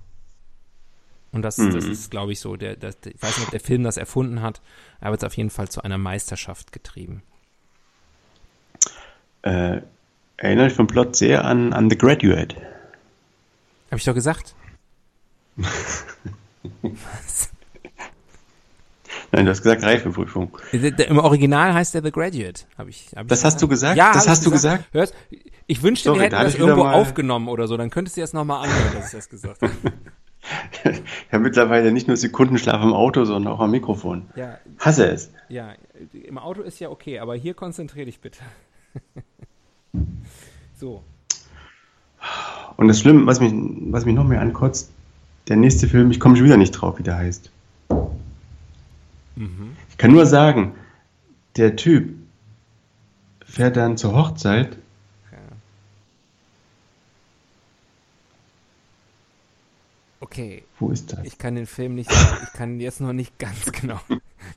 [1.33, 1.93] Und das, das Mhm.
[1.93, 4.61] ist, glaube ich, so, der, der, ich weiß nicht, ob der Film das erfunden hat,
[5.01, 7.22] aber es ist auf jeden Fall zu einer Meisterschaft getrieben.
[9.43, 9.83] Äh,
[10.39, 12.57] erinnert vom Plot sehr an, an The Graduate.
[13.91, 14.55] Habe ich doch gesagt?
[15.57, 16.05] Was?
[19.30, 20.57] Nein, du hast gesagt Reifeprüfung.
[20.72, 22.62] Der- der- Im Original heißt der The Graduate.
[22.78, 23.97] Hab ich, hab ich Das hast du gesagt?
[23.97, 24.84] Ja, Das hab hast du gesagt?
[24.93, 25.14] Hörst,
[25.66, 27.76] ich wünschte, Sorry, wir hätten da hab das irgendwo mal- aufgenommen oder so.
[27.76, 29.72] Dann könntest du jetzt nochmal anhören, dass ich das gesagt habe.
[30.95, 34.30] Ich habe mittlerweile nicht nur Sekundenschlaf im Auto, sondern auch am Mikrofon.
[34.34, 35.30] Ja, Hasse es.
[35.51, 35.74] ja,
[36.12, 38.39] im Auto ist ja okay, aber hier konzentrier dich bitte.
[40.78, 41.03] So.
[42.76, 43.53] Und das Schlimme, was mich,
[43.91, 44.91] was mich noch mehr ankotzt,
[45.49, 47.51] der nächste Film, ich komme schon wieder nicht drauf, wie der heißt.
[49.89, 50.74] Ich kann nur sagen,
[51.57, 52.14] der Typ
[53.45, 54.76] fährt dann zur Hochzeit.
[60.20, 61.20] Okay, Wo ist das?
[61.24, 64.01] ich kann den Film nicht, ich kann ihn jetzt noch nicht ganz genau,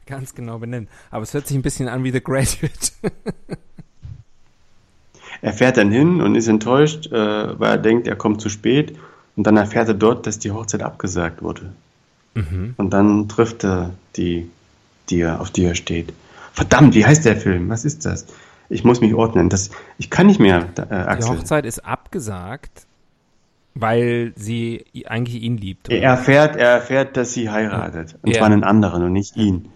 [0.06, 0.90] ganz genau benennen.
[1.12, 2.92] Aber es hört sich ein bisschen an wie The Graduate.
[5.42, 8.96] Er fährt dann hin und ist enttäuscht, äh, weil er denkt, er kommt zu spät.
[9.36, 11.72] Und dann erfährt er dort, dass die Hochzeit abgesagt wurde.
[12.34, 14.50] Und dann trifft er die,
[15.10, 16.14] die er, auf die er steht.
[16.54, 17.70] Verdammt, wie heißt der Film?
[17.70, 18.26] Was ist das?
[18.70, 19.50] Ich muss mich ordnen.
[19.50, 21.38] Das, ich kann nicht mehr, äh, Die Axel.
[21.38, 22.86] Hochzeit ist abgesagt,
[23.74, 25.90] weil sie eigentlich ihn liebt.
[25.90, 25.98] oder?
[25.98, 28.16] Er erfährt, er erfährt, dass sie heiratet.
[28.22, 28.38] Und Ja.
[28.40, 29.70] zwar einen anderen und nicht ihn.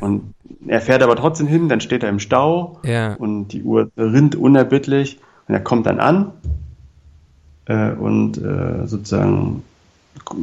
[0.00, 0.34] Und
[0.66, 3.14] er fährt aber trotzdem hin, dann steht er im Stau Ja.
[3.14, 6.32] und die Uhr rinnt unerbittlich und er kommt dann an
[7.66, 9.62] äh, und äh, sozusagen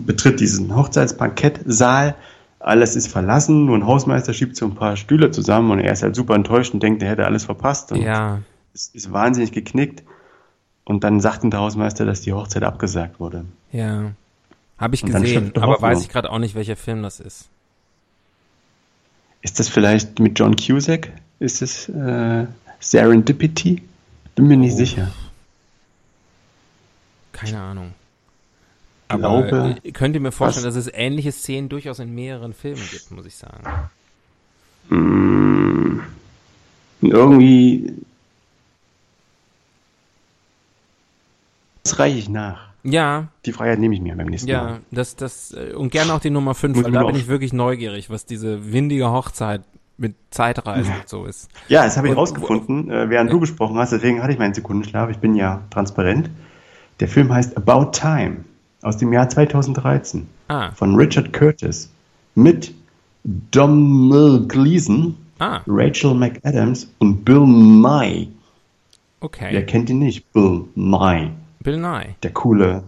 [0.05, 2.16] betritt diesen Hochzeitsbankettsaal.
[2.60, 6.03] Alles ist verlassen, nur ein Hausmeister schiebt so ein paar Stühle zusammen und er ist
[6.03, 8.39] halt super enttäuscht und denkt, er hätte alles verpasst und Ja,
[8.74, 10.03] ist, ist wahnsinnig geknickt.
[10.84, 13.45] Und dann sagt ihm der Hausmeister, dass die Hochzeit abgesagt wurde.
[13.72, 14.12] ja.
[14.78, 17.49] Habe ich gesehen, aber weiß ich gerade auch nicht, welcher Film das ist.
[19.42, 21.12] Ist das vielleicht mit John Cusack?
[21.40, 22.46] Ist es äh,
[22.80, 23.82] Serendipity?
[24.36, 24.78] Bin mir nicht Oh.
[24.78, 25.12] sicher.
[27.32, 27.94] Keine Ahnung.
[29.08, 30.76] Glaube, Aber äh, könnt ihr mir vorstellen, was?
[30.76, 33.64] dass es ähnliche Szenen durchaus in mehreren Filmen gibt, muss ich sagen.
[34.90, 36.02] Mm,
[37.02, 37.94] irgendwie.
[41.84, 42.69] Das reiche ich nach.
[42.84, 44.80] Ja, Die Freiheit nehme ich mir beim nächsten ja, Mal.
[44.92, 47.28] das, das, äh, und gerne auch die Nummer 5, Muss weil ich da bin ich
[47.28, 49.62] wirklich neugierig, was diese windige Hochzeit
[49.98, 51.50] mit Zeitreisen und so ist.
[51.68, 53.92] Ja, das habe ich Und- rausgefunden, äh, während du gesprochen hast.
[53.92, 55.10] Deswegen hatte ich meinen Sekundenschlaf.
[55.10, 56.30] Ich bin ja transparent.
[57.02, 58.46] Der Film heißt About Time
[58.82, 61.92] aus dem Jahr 2013 Ah, von Richard Curtis
[62.36, 62.74] mit
[63.52, 68.28] Domhnall Gleeson, ah, Rachel McAdams und Bill Nye.
[69.22, 69.66] Wer okay.
[69.66, 70.32] kennt ihn nicht?
[70.32, 72.16] Bill Nye, Bill Nye.
[72.24, 72.84] der coole,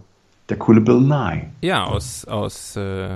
[0.48, 1.50] Der coole Bill Nye.
[1.60, 3.08] Ja, aus, aus, äh,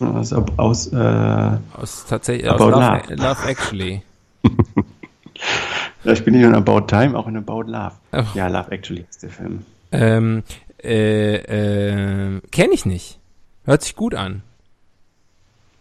[0.00, 3.14] aus, aus äh, aus tatsächlich, aus About Love, Love.
[3.14, 4.02] Love Actually.
[6.04, 7.92] ja, ich bin nicht in About Time, auch in About Love.
[8.12, 8.34] Ach.
[8.34, 9.64] Ja, Love Actually ist der Film.
[9.92, 10.42] Ähm,
[10.82, 13.18] äh, äh, kenne ich nicht.
[13.64, 14.42] Hört sich gut an.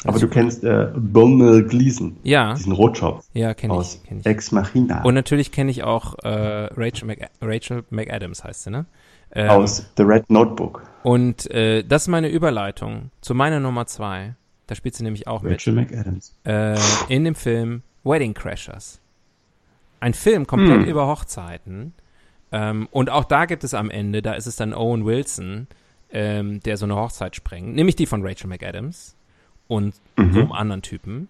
[0.03, 4.25] Aber du kennst äh, Donald Gleason, Ja, diesen Rotschopf ja, kenne aus ich, kenn ich.
[4.25, 5.03] Ex Machina.
[5.03, 8.85] Und natürlich kenne ich auch äh, Rachel, Mc, Rachel McAdams, heißt sie, ne?
[9.31, 10.83] Ähm, aus The Red Notebook.
[11.03, 14.35] Und äh, das ist meine Überleitung zu meiner Nummer zwei.
[14.67, 15.53] Da spielt sie nämlich auch mit.
[15.53, 16.35] Rachel McAdams.
[16.43, 16.77] Äh,
[17.09, 18.99] in dem Film Wedding Crashers.
[19.99, 20.85] Ein Film komplett Hm.
[20.85, 21.93] über Hochzeiten.
[22.51, 25.67] Ähm, und auch da gibt es am Ende, da ist es dann Owen Wilson,
[26.11, 27.73] ähm, der so eine Hochzeit sprengt.
[27.75, 29.15] Nämlich die von Rachel McAdams
[29.68, 30.34] und Mhm.
[30.34, 31.30] so einem anderen Typen.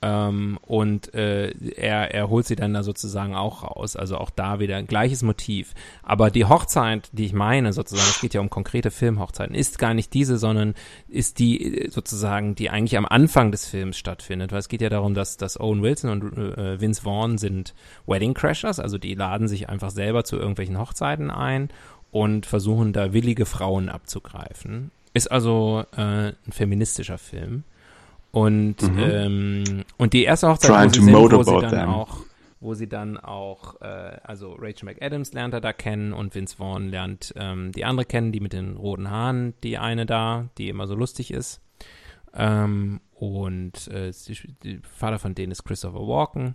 [0.00, 3.96] Ähm, und äh, er, er holt sie dann da sozusagen auch raus.
[3.96, 5.74] Also auch da wieder ein gleiches Motiv.
[6.04, 9.94] Aber die Hochzeit, die ich meine, sozusagen, es geht ja um konkrete Filmhochzeiten, ist gar
[9.94, 10.74] nicht diese, sondern
[11.08, 14.52] ist die äh, sozusagen, die eigentlich am Anfang des Films stattfindet.
[14.52, 17.74] Weil es geht ja darum, dass, dass Owen Wilson und äh, Vince Vaughn sind
[18.06, 21.70] Wedding Crashers, also die laden sich einfach selber zu irgendwelchen Hochzeiten ein
[22.12, 24.92] und versuchen da willige Frauen abzugreifen.
[25.18, 27.64] Ist also äh, ein feministischer Film.
[28.30, 30.74] Und, ähm, und die erste Hochzeit, Mhm.
[30.74, 31.88] Trying wo sie, to sind, wo sie dann them.
[31.88, 32.16] auch,
[32.60, 36.88] wo sie dann auch, äh, also Rachel McAdams lernt er da kennen und Vince Vaughn
[36.88, 40.86] lernt ähm, die andere kennen, die mit den roten Haaren, die eine da, die immer
[40.86, 41.60] so lustig ist.
[42.34, 44.12] Ähm, und äh,
[44.62, 46.54] die Vater von denen ist Christopher Walken.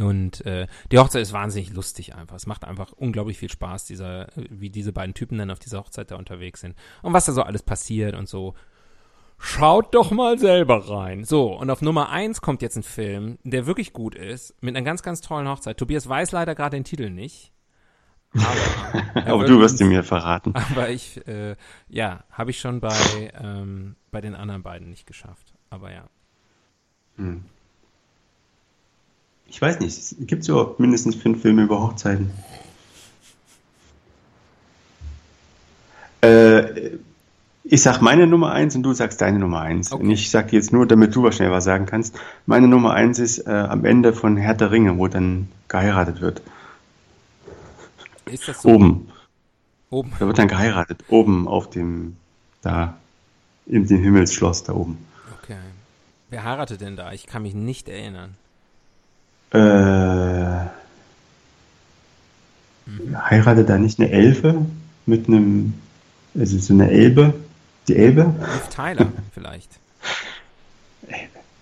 [0.00, 2.36] Und äh, die Hochzeit ist wahnsinnig lustig einfach.
[2.36, 6.10] Es macht einfach unglaublich viel Spaß, dieser, wie diese beiden Typen dann auf dieser Hochzeit
[6.10, 6.74] da unterwegs sind.
[7.02, 8.54] Und was da so alles passiert und so.
[9.42, 11.24] Schaut doch mal selber rein.
[11.24, 14.84] So, und auf Nummer eins kommt jetzt ein Film, der wirklich gut ist, mit einer
[14.84, 15.78] ganz, ganz tollen Hochzeit.
[15.78, 17.52] Tobias weiß leider gerade den Titel nicht.
[18.34, 20.54] Aber, er Aber du wirst ihn mir verraten.
[20.54, 21.56] aber ich, äh,
[21.88, 25.54] ja, habe ich schon bei, ähm, bei den anderen beiden nicht geschafft.
[25.70, 26.04] Aber ja.
[29.50, 32.30] Ich weiß nicht, es gibt so mindestens fünf Filme über Hochzeiten.
[36.22, 36.98] Äh,
[37.64, 39.90] ich sag meine Nummer eins und du sagst deine Nummer eins.
[39.92, 40.02] Okay.
[40.02, 42.16] Und ich sag jetzt nur, damit du wahrscheinlich was sagen kannst.
[42.46, 46.42] Meine Nummer eins ist äh, am Ende von Herr der Ringe, wo dann geheiratet wird.
[48.26, 48.68] Ist das so?
[48.68, 49.08] Oben.
[49.90, 50.12] Oben.
[50.20, 51.02] Da wird dann geheiratet.
[51.08, 52.16] Oben auf dem,
[52.62, 52.96] da,
[53.66, 55.04] in dem Himmelsschloss da oben.
[55.42, 55.58] Okay.
[56.28, 57.12] Wer heiratet denn da?
[57.12, 58.36] Ich kann mich nicht erinnern.
[59.52, 60.66] Äh,
[63.16, 64.66] heiratet da nicht eine Elfe
[65.06, 65.74] mit einem,
[66.38, 67.34] also so eine Elbe?
[67.88, 68.34] Die Elbe?
[68.38, 69.70] Liv Tyler vielleicht.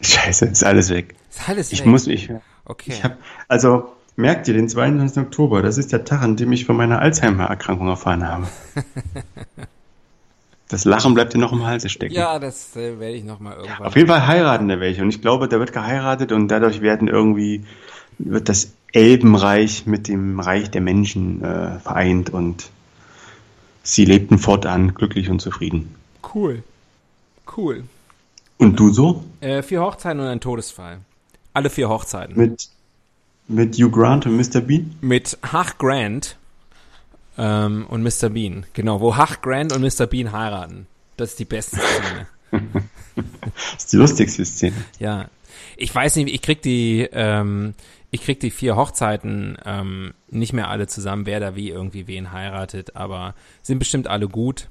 [0.01, 1.14] Scheiße, ist alles weg.
[1.30, 1.86] Ist alles Ich weg.
[1.86, 2.30] muss, ich,
[2.64, 2.93] Okay.
[2.93, 3.16] ich hab,
[3.49, 5.22] also, merkt ihr, den 22.
[5.22, 8.47] Oktober, das ist der Tag, an dem ich von meiner Alzheimer-Erkrankung erfahren habe.
[10.68, 12.14] Das Lachen bleibt dir noch im Halse stecken.
[12.14, 13.86] ja, das äh, werde ich noch mal irgendwann.
[13.86, 15.02] Auf jeden Fall heiraten da welche.
[15.02, 17.64] Und ich glaube, da wird geheiratet und dadurch werden irgendwie,
[18.18, 22.70] wird das Elbenreich mit dem Reich der Menschen äh, vereint und
[23.82, 25.94] sie lebten fortan glücklich und zufrieden.
[26.34, 26.62] Cool.
[27.56, 27.84] Cool.
[28.58, 29.24] Und du so?
[29.40, 30.98] Äh, vier Hochzeiten und ein Todesfall.
[31.54, 32.36] Alle vier Hochzeiten.
[32.36, 32.68] Mit,
[33.46, 34.60] mit Hugh Grant und Mr.
[34.60, 34.96] Bean?
[35.00, 36.36] Mit Hach Grant
[37.39, 38.28] ähm, und Mr.
[38.30, 38.66] Bean.
[38.74, 40.07] Genau, wo Hach Grant und Mr.
[40.07, 40.86] Bean heiraten.
[41.16, 42.26] Das ist die beste Szene.
[43.16, 44.76] Das ist die lustigste Szene.
[45.01, 45.28] Ja.
[45.76, 47.74] Ich weiß nicht, ich krieg die, ähm,
[48.12, 52.32] ich krieg die vier Hochzeiten ähm, nicht mehr alle zusammen, wer da wie irgendwie wen
[52.32, 54.68] heiratet, aber sind bestimmt alle gut.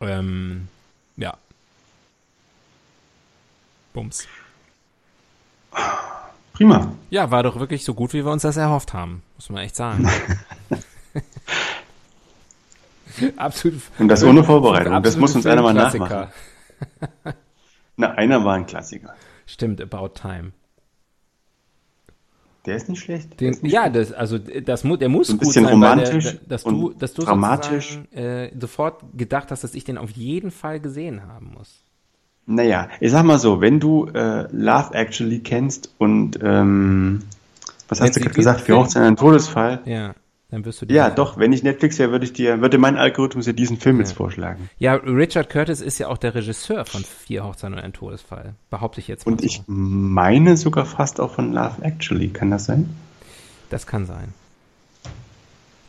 [0.00, 0.68] Ähm,
[1.16, 1.36] ja.
[3.92, 4.28] Bums.
[6.52, 6.92] Prima.
[7.10, 9.76] Ja, war doch wirklich so gut, wie wir uns das erhofft haben, muss man echt
[9.76, 10.08] sagen.
[13.36, 13.80] Absolut.
[13.98, 15.02] Und das ohne Vorbereitung.
[15.02, 16.28] Das muss uns einer mal nachmachen.
[17.96, 19.14] Na, einer war ein Klassiker.
[19.46, 20.52] Stimmt, About Time.
[22.66, 23.40] Der ist nicht schlecht.
[23.40, 25.72] Den, ist nicht ja, das, also das, der muss So ein gut bisschen sein, weil
[25.72, 28.00] romantisch der, dass du, dass du dramatisch.
[28.12, 31.84] äh, sofort gedacht hast, dass ich den auf jeden Fall gesehen haben muss.
[32.46, 37.22] Naja, ich sag mal so, wenn du äh, Love Actually kennst und ähm,
[37.88, 39.80] was Wenn hast du gerade gesagt, Film- Hochzeit ein Todesfall?
[39.84, 40.14] Ja,
[40.50, 40.86] dann wirst du.
[40.86, 43.78] Ja, diesen- doch, wenn ich Netflix wäre, würde ich dir, würde mein Algorithmus dir diesen
[43.78, 44.70] Film jetzt vorschlagen.
[44.78, 48.54] Ja, Richard Curtis ist ja auch der Regisseur von Vier Hochzeiten und ein Todesfall.
[48.70, 49.46] Behaupte ich jetzt mal Und so.
[49.46, 52.88] ich meine sogar fast auch von Love Actually, kann das sein?
[53.70, 54.32] Das kann sein.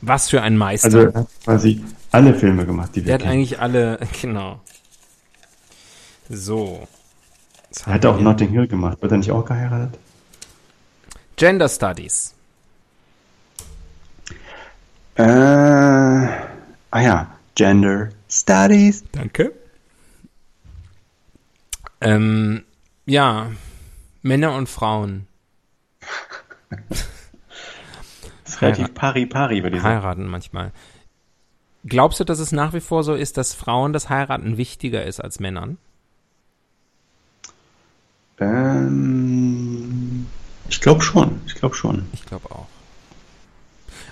[0.02, 0.86] Was für ein Meister.
[0.88, 3.34] Also er hat quasi alle Filme gemacht, die wir der hat kennen.
[3.34, 4.60] eigentlich alle, genau.
[6.30, 6.88] So.
[7.86, 9.02] Er hat haben auch Notting Hill gemacht.
[9.02, 9.98] Wird er nicht auch geheiratet?
[11.36, 12.34] Gender Studies.
[15.16, 16.28] Äh,
[16.98, 19.04] ah ja, Gender Studies.
[19.12, 19.54] Danke.
[22.02, 22.64] Ähm,
[23.06, 23.52] ja,
[24.24, 25.28] Männer und Frauen.
[26.70, 27.06] Das
[28.46, 29.96] ist relativ pari-pari, würde ich sagen.
[29.96, 30.72] Heiraten manchmal.
[31.86, 35.20] Glaubst du, dass es nach wie vor so ist, dass Frauen das Heiraten wichtiger ist
[35.20, 35.78] als Männern?
[38.40, 40.26] Ähm,
[40.68, 41.42] ich glaube schon.
[41.46, 42.08] Ich glaube schon.
[42.14, 42.68] Ich glaube auch.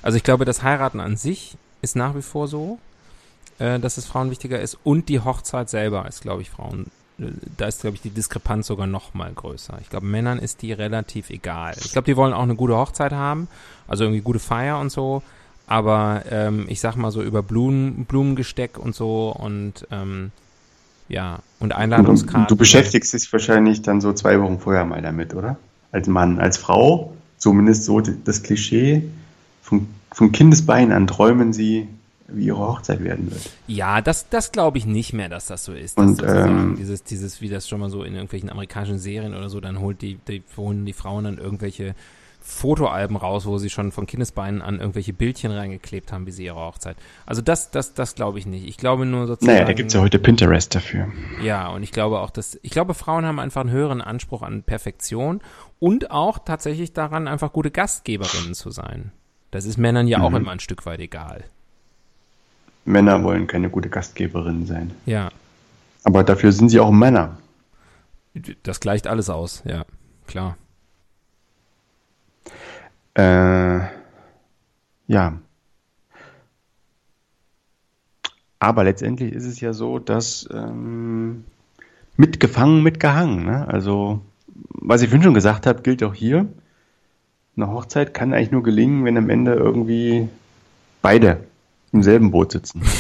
[0.03, 2.79] Also ich glaube, das Heiraten an sich ist nach wie vor so,
[3.59, 6.87] äh, dass es Frauen wichtiger ist und die Hochzeit selber ist, glaube ich, Frauen.
[7.19, 7.27] äh,
[7.57, 9.77] Da ist, glaube ich, die Diskrepanz sogar noch mal größer.
[9.81, 11.75] Ich glaube, Männern ist die relativ egal.
[11.77, 13.47] Ich glaube, die wollen auch eine gute Hochzeit haben,
[13.87, 15.21] also irgendwie gute Feier und so.
[15.67, 20.31] Aber ähm, ich sag mal so über Blumen, Blumengesteck und so und ähm,
[21.07, 22.47] ja und Einladungskarten.
[22.47, 25.57] du beschäftigst dich wahrscheinlich dann so zwei Wochen vorher mal damit, oder?
[25.91, 29.03] Als Mann, als Frau, zumindest so das Klischee,
[30.15, 31.87] von, von Kindesbeinen an träumen sie,
[32.27, 33.49] wie ihre Hochzeit werden wird.
[33.67, 35.97] Ja, das, das glaube ich nicht mehr, dass das so ist.
[35.97, 39.49] Und, sozusagen ähm, dieses, dieses, wie das schon mal so in irgendwelchen amerikanischen Serien oder
[39.49, 41.93] so, dann holt die, die holen die Frauen dann irgendwelche
[42.47, 46.59] Fotoalben raus, wo sie schon von Kindesbeinen an irgendwelche Bildchen reingeklebt haben, wie sie ihre
[46.59, 46.95] Hochzeit.
[47.25, 48.67] Also das, das, das glaube ich nicht.
[48.67, 49.55] Ich glaube nur sozusagen.
[49.55, 51.07] Naja, da gibt's ja heute Pinterest dafür.
[51.43, 54.61] Ja, und ich glaube auch, dass, ich glaube, Frauen haben einfach einen höheren Anspruch an
[54.61, 55.41] Perfektion
[55.79, 59.11] und auch tatsächlich daran, einfach gute Gastgeberinnen zu sein.
[59.55, 60.35] Das ist Männern ja auch Mhm.
[60.35, 61.45] immer ein Stück weit egal.
[62.83, 64.91] Männer wollen keine gute Gastgeberin sein.
[65.05, 65.29] Ja,
[66.03, 67.37] Aber dafür sind sie auch Männer.
[68.63, 69.85] das gleicht alles aus, ja,
[70.27, 70.57] klar.
[73.15, 73.79] Äh,
[75.07, 75.39] ja.
[78.59, 81.45] Aber letztendlich ist es ja so, dass ähm,
[82.17, 83.45] mitgefangen, mitgehangen.
[83.45, 83.67] Ne?
[83.69, 84.19] Also,
[84.69, 86.45] was ich vorhin schon gesagt habe, gilt auch hier.
[87.57, 90.27] Eine Hochzeit kann eigentlich nur gelingen, wenn am Ende irgendwie
[91.01, 91.45] beide
[91.91, 92.81] im selben Boot sitzen.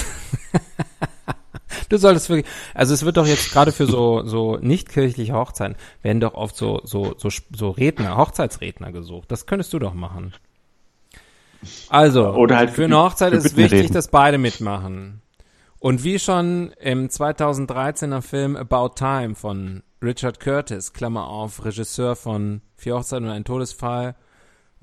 [1.89, 5.75] Du solltest wirklich, also es wird doch jetzt gerade für so so nicht kirchliche Hochzeiten
[6.01, 9.31] werden doch oft so so so so Redner, Hochzeitsredner gesucht.
[9.31, 10.33] Das könntest du doch machen.
[11.89, 13.93] Also Oder halt für für eine Hochzeit für ist wichtig, Bittenreden.
[13.93, 15.21] dass beide mitmachen.
[15.79, 22.61] Und wie schon im 2013er Film About Time von Richard Curtis, Klammer auf, Regisseur von
[22.75, 24.15] Vier Hochzeiten und ein Todesfall,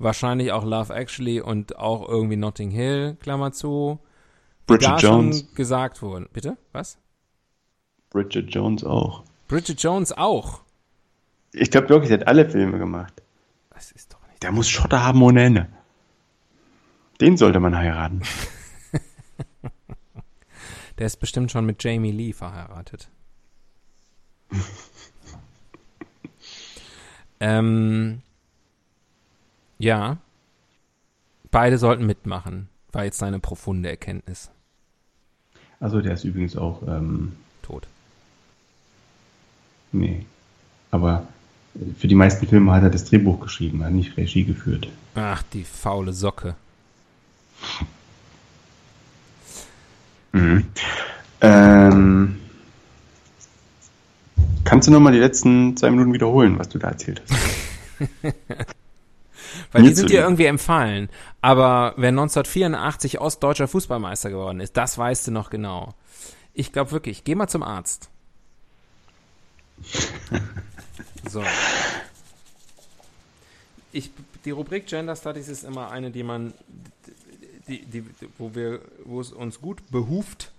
[0.03, 3.99] wahrscheinlich auch Love Actually und auch irgendwie Notting Hill, Klammer zu,
[4.67, 5.39] Bridget da Jones.
[5.39, 6.29] schon gesagt wurden.
[6.31, 6.57] Bitte?
[6.71, 6.97] Was?
[8.09, 9.23] Bridget Jones auch.
[9.47, 10.61] Bridget Jones auch.
[11.51, 13.21] Ich glaube wirklich, sie hat alle Filme gemacht.
[13.71, 14.41] Das ist doch nicht.
[14.43, 15.67] Der muss Schotter haben ohne Ende.
[17.21, 18.21] Den sollte man heiraten.
[20.97, 23.09] Der ist bestimmt schon mit Jamie Lee verheiratet.
[27.39, 28.21] ähm,
[29.83, 30.17] ja.
[31.51, 34.49] Beide sollten mitmachen, war jetzt seine profunde Erkenntnis.
[35.79, 37.87] Also der ist übrigens auch, ähm, Tot.
[39.91, 40.25] nee.
[40.89, 41.27] Aber
[41.97, 44.87] für die meisten Filme hat er das Drehbuch geschrieben, hat nicht Regie geführt.
[45.15, 46.55] Ach, die faule Socke.
[51.41, 52.37] Ähm,
[54.63, 58.35] kannst du nochmal die letzten zwei Minuten wiederholen, was du da erzählt hast?
[59.71, 61.09] Weil die sind dir irgendwie empfallen.
[61.41, 65.93] Aber wer 1984 ostdeutscher Fußballmeister geworden ist, das weißt du noch genau.
[66.53, 68.09] Ich glaube wirklich, geh mal zum Arzt.
[71.29, 71.43] so.
[73.91, 74.11] Ich,
[74.45, 76.53] die Rubrik Gender Studies ist immer eine, die man,
[77.67, 78.03] die, die,
[78.37, 80.51] wo wir, wo es uns gut behuft,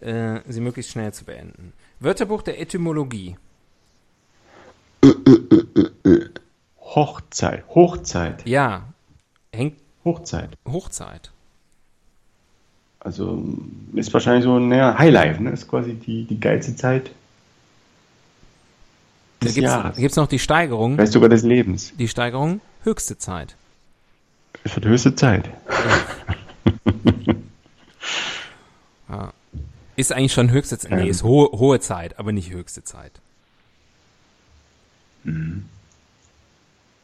[0.00, 1.72] äh, sie möglichst schnell zu beenden.
[2.00, 3.36] Wörterbuch der Etymologie.
[6.94, 8.84] Hochzeit, Hochzeit, Ja,
[9.52, 10.50] hängt Hochzeit.
[10.66, 11.30] Hochzeit.
[13.00, 13.42] Also
[13.94, 15.50] ist wahrscheinlich so, naja, Highlife, ne?
[15.50, 17.10] Ist quasi die, die geilste Zeit
[19.40, 19.96] Da des gibt's, Jahres.
[19.96, 20.94] gibt's noch die Steigerung.
[20.94, 21.92] Vielleicht sogar des Lebens.
[21.98, 23.56] Die Steigerung, höchste Zeit.
[24.62, 25.50] Es wird höchste Zeit.
[29.96, 30.90] Ist eigentlich schon höchste Zeit.
[30.90, 31.08] Nee, Ähm.
[31.08, 33.12] ist hohe, hohe Zeit, aber nicht höchste Zeit.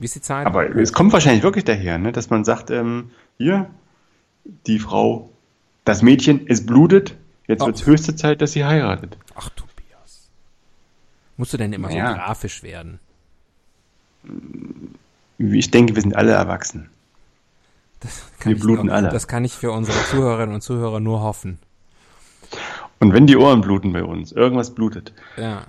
[0.01, 0.47] Wie ist die Zeit?
[0.47, 2.11] Aber es kommt wahrscheinlich wirklich daher, ne?
[2.11, 3.71] dass man sagt, ähm, hier,
[4.67, 5.31] die Frau,
[5.85, 7.67] das Mädchen, es blutet, jetzt Oh.
[7.67, 9.17] wird es höchste Zeit, dass sie heiratet.
[9.35, 10.31] Ach, Tobias.
[11.37, 12.09] Musst du denn immer Naja.
[12.11, 12.99] so grafisch werden?
[15.39, 16.91] Ich denke, wir sind alle erwachsen.
[18.39, 19.11] Kann Wir bluten nur, alle.
[19.11, 21.59] Das kann ich für unsere Zuhörerinnen und Zuhörer nur hoffen.
[22.99, 25.13] Und wenn die Ohren bluten bei uns, irgendwas blutet.
[25.37, 25.67] Ja.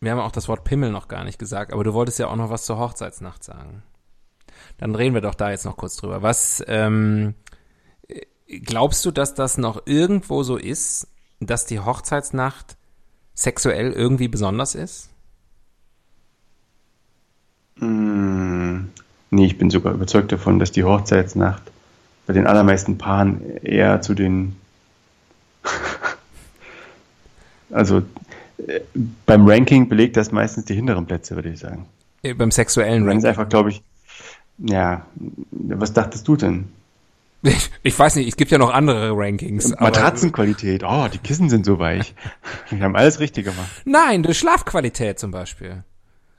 [0.00, 2.36] Wir haben auch das Wort Pimmel noch gar nicht gesagt, aber du wolltest ja auch
[2.36, 3.82] noch was zur Hochzeitsnacht sagen.
[4.78, 6.22] Dann reden wir doch da jetzt noch kurz drüber.
[6.22, 7.34] Was, ähm,
[8.48, 11.08] Glaubst du, dass das noch irgendwo so ist,
[11.40, 12.76] dass die Hochzeitsnacht
[13.34, 15.10] sexuell irgendwie besonders ist?
[17.76, 18.84] Mm,
[19.30, 21.62] nee, ich bin sogar überzeugt davon, dass die Hochzeitsnacht
[22.26, 24.56] bei den allermeisten Paaren eher zu den
[27.70, 28.02] also
[29.26, 31.86] beim Ranking belegt das meistens die hinteren Plätze, würde ich sagen.
[32.22, 33.06] Beim sexuellen Ranking.
[33.06, 33.18] Ranking.
[33.18, 33.82] ist einfach, glaube ich,
[34.58, 35.06] ja,
[35.50, 36.68] was dachtest du denn?
[37.42, 39.74] Ich, ich weiß nicht, es gibt ja noch andere Rankings.
[39.78, 42.14] Matratzenqualität, oh, die Kissen sind so weich.
[42.70, 43.82] Wir haben alles richtig gemacht.
[43.84, 45.84] Nein, durch Schlafqualität zum Beispiel.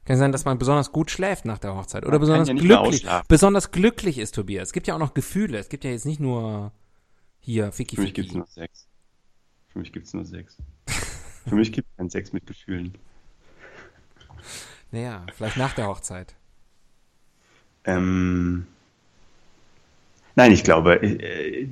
[0.05, 3.05] Kann sein, dass man besonders gut schläft nach der Hochzeit oder Man besonders ja glücklich,
[3.27, 4.69] besonders glücklich ist, Tobias.
[4.69, 5.57] Es gibt ja auch noch Gefühle.
[5.57, 6.71] Es gibt ja jetzt nicht nur
[7.39, 8.37] hier Ficky Für mich gibt's Ficky.
[8.37, 8.87] nur Sex.
[9.67, 10.57] Für mich gibt's nur Sex.
[11.47, 12.93] Für mich gibt es keinen Sex mit Gefühlen.
[14.91, 16.35] Naja, vielleicht nach der Hochzeit.
[17.85, 18.65] Ähm,
[20.35, 21.67] nein, ich glaube, äh,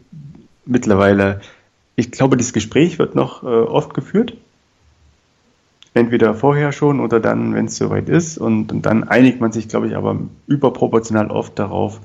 [0.65, 1.41] mittlerweile,
[1.95, 4.36] ich glaube, dieses Gespräch wird noch äh, oft geführt.
[5.93, 8.38] Entweder vorher schon oder dann, wenn es soweit ist.
[8.38, 12.01] Und, und dann einigt man sich, glaube ich, aber überproportional oft darauf,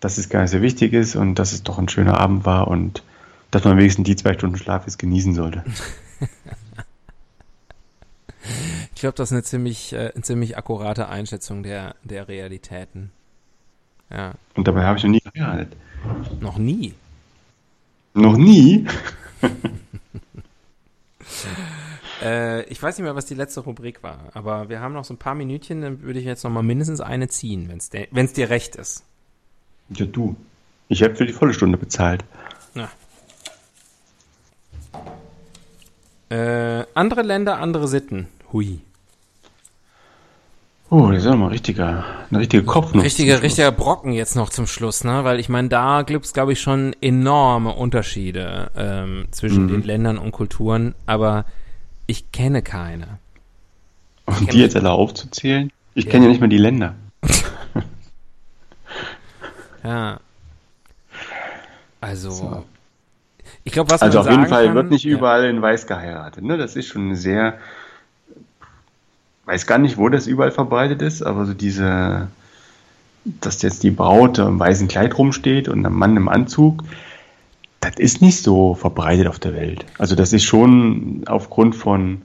[0.00, 2.66] dass es gar nicht so wichtig ist und dass es doch ein schöner Abend war
[2.66, 3.04] und
[3.52, 5.64] dass man wenigstens die zwei Stunden Schlaf jetzt genießen sollte.
[9.02, 13.10] Ich glaube, das ist eine ziemlich, äh, eine ziemlich akkurate Einschätzung der, der Realitäten.
[14.08, 15.76] Ja, Und dabei habe ich noch nie geheiratet.
[16.40, 16.94] noch nie.
[18.14, 18.86] Noch nie?
[22.22, 25.14] Äh, ich weiß nicht mehr, was die letzte Rubrik war, aber wir haben noch so
[25.14, 27.78] ein paar Minütchen, dann würde ich jetzt noch mal mindestens eine ziehen, wenn
[28.24, 29.02] es dir recht ist.
[29.88, 30.36] Ja, du.
[30.88, 32.24] Ich habe für die volle Stunde bezahlt.
[32.76, 32.90] Ja.
[36.28, 38.28] Äh, andere Länder, andere Sitten.
[38.52, 38.78] Hui.
[40.94, 43.02] Oh, das ist ja mal richtiger, ein richtiger Kopf noch.
[43.02, 45.24] Richtiger, Brocken jetzt noch zum Schluss, ne?
[45.24, 49.68] Weil ich meine, da gibt es, glaube ich, schon enorme Unterschiede ähm, zwischen Mhm.
[49.68, 51.46] den Ländern und Kulturen, aber
[52.06, 53.18] ich kenne keine.
[54.26, 55.72] Und die jetzt alle aufzuzählen?
[55.94, 56.94] Ich kenne ja nicht mal die Länder.
[59.82, 60.20] Ja.
[62.00, 62.64] Also, So.
[63.64, 65.10] ich glaube, was Also man auf jeden Fall kann, wird nicht ja.
[65.16, 66.44] überall in Weiß geheiratet.
[66.44, 66.56] Ne?
[66.58, 67.58] Das ist schon eine sehr,
[69.44, 72.28] weiß gar nicht, wo das überall verbreitet ist, aber so diese,
[73.24, 76.84] dass jetzt die Braut im weißen Kleid rumsteht und ein Mann im Anzug,
[77.80, 79.84] das ist nicht so verbreitet auf der Welt.
[79.98, 82.22] Also das ist schon aufgrund von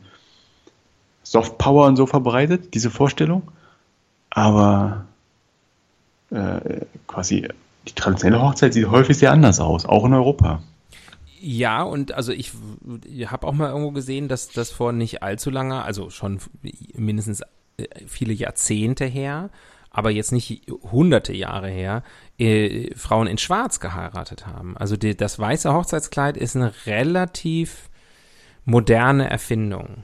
[1.24, 3.44] Softpower und so verbreitet, diese Vorstellung.
[4.30, 5.06] Aber
[6.30, 7.48] äh, quasi
[7.88, 10.62] die traditionelle Hochzeit sieht häufig sehr anders aus, auch in Europa.
[11.40, 12.52] Ja, und also ich,
[13.06, 16.40] ich habe auch mal irgendwo gesehen, dass das vor nicht allzu langer, also schon
[16.96, 17.42] mindestens
[17.78, 19.50] äh, viele Jahrzehnte her,
[19.92, 22.04] aber jetzt nicht hunderte Jahre her,
[22.38, 24.78] äh, Frauen in Schwarz geheiratet haben.
[24.78, 27.90] Also die, das weiße Hochzeitskleid ist eine relativ
[28.66, 30.04] moderne Erfindung.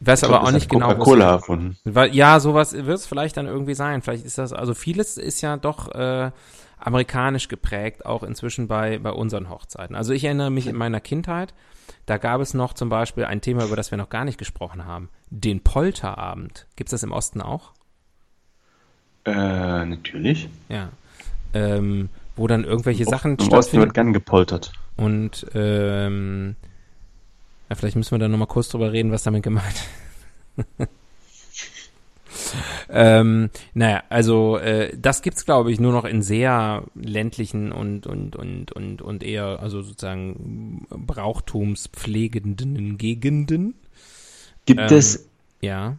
[0.00, 1.78] Ich weiß Ich aber glaub, auch nicht genau, Coca-Cola erfunden.
[1.84, 4.02] weil, ja, sowas wird es vielleicht dann irgendwie sein.
[4.02, 6.32] Vielleicht ist das, also vieles ist ja doch äh,
[6.84, 9.94] amerikanisch geprägt, auch inzwischen bei, bei unseren Hochzeiten.
[9.94, 11.54] Also ich erinnere mich in meiner Kindheit,
[12.06, 14.84] da gab es noch zum Beispiel ein Thema, über das wir noch gar nicht gesprochen
[14.84, 16.66] haben, den Polterabend.
[16.76, 17.72] Gibt es das im Osten auch?
[19.24, 20.48] Äh, natürlich.
[20.68, 20.90] Ja.
[21.54, 23.84] Ähm, wo dann irgendwelche Sachen Im Osten stattfinden.
[23.84, 24.72] wird gern gepoltert.
[24.96, 26.56] Und ähm,
[27.68, 29.88] ja, vielleicht müssen wir da nochmal kurz drüber reden, was damit gemeint
[30.56, 30.88] ist.
[32.88, 38.36] ähm, naja, also äh, das gibt's glaube ich nur noch in sehr ländlichen und und
[38.36, 43.74] und und und eher also sozusagen brauchtumspflegenden Gegenden.
[44.66, 45.28] Gibt Ähm, es,
[45.60, 45.96] Ja.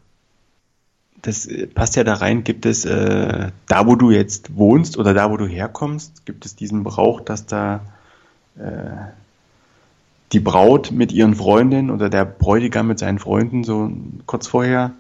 [1.22, 5.14] das äh, passt ja da rein, gibt es äh, da, wo du jetzt wohnst oder
[5.14, 7.82] da, wo du herkommst, gibt es diesen Brauch, dass da
[8.58, 8.62] äh,
[10.32, 13.92] die Braut mit ihren Freundinnen oder der Bräutigam mit seinen Freunden so
[14.26, 14.92] kurz vorher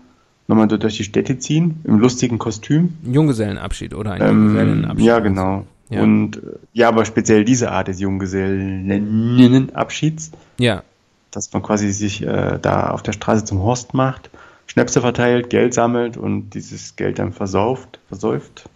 [0.55, 2.93] nochmal durch die Städte ziehen, im lustigen Kostüm.
[3.05, 5.05] Ein Junggesellenabschied oder ein Ähm, Junggesellenabschied.
[5.05, 5.65] ja, genau.
[5.89, 6.01] Ja.
[6.01, 6.41] Und äh,
[6.73, 10.83] ja, aber speziell diese Art des Junggesellenabschieds, Ja,
[11.31, 14.29] dass man quasi sich äh, da auf der Straße zum Horst macht,
[14.67, 18.69] Schnäpse verteilt, Geld sammelt und dieses Geld dann versauft, versäuft.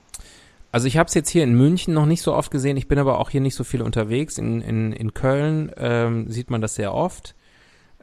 [0.71, 2.78] Also ich habe es jetzt hier in München noch nicht so oft gesehen.
[2.78, 4.38] Ich bin aber auch hier nicht so viel unterwegs.
[4.38, 7.36] In, in, in Köln ähm, sieht man das sehr oft.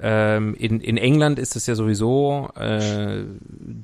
[0.00, 3.22] Ähm, in, in England ist es ja sowieso äh,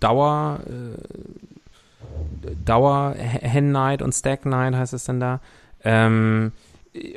[0.01, 5.41] Dauer, äh, Dauer Hen Night und Stack Night heißt es dann da.
[5.85, 6.53] Ähm,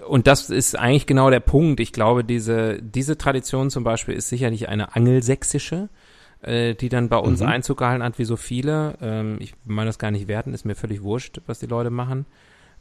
[0.08, 1.80] und das ist eigentlich genau der Punkt.
[1.80, 5.90] Ich glaube, diese, diese Tradition zum Beispiel ist sicherlich eine angelsächsische,
[6.44, 7.48] äh, die dann bei uns Mhm.
[7.48, 8.96] Einzug gehalten hat, wie so viele.
[9.02, 12.26] Ähm, ich meine das gar nicht werten, ist mir völlig wurscht, was die Leute machen.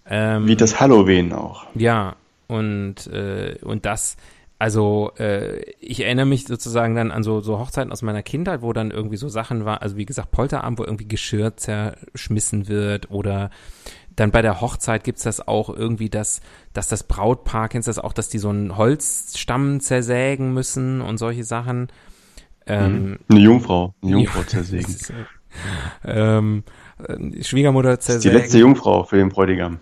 [0.05, 1.65] Ähm, Wie das Halloween auch.
[1.75, 2.17] Ja,
[2.49, 4.17] und, äh, und das,
[4.63, 8.73] also äh, ich erinnere mich sozusagen dann an so, so Hochzeiten aus meiner Kindheit, wo
[8.73, 13.51] dann irgendwie so Sachen war, also wie gesagt, Polterabend, wo irgendwie Geschirr zerschmissen wird oder
[14.15, 16.43] dann bei der Hochzeit gibt's das auch irgendwie, dass,
[16.75, 21.19] dass das Brautpaar, kennst du das auch, dass die so einen Holzstamm zersägen müssen und
[21.19, 21.89] solche Sachen.
[22.65, 24.95] Ähm, Eine Jungfrau, eine Jungfrau zersägen.
[26.05, 26.63] ähm,
[27.05, 28.39] äh, Schwiegermutter Das ist die zersägen.
[28.39, 29.81] letzte Jungfrau für den Bräutigam.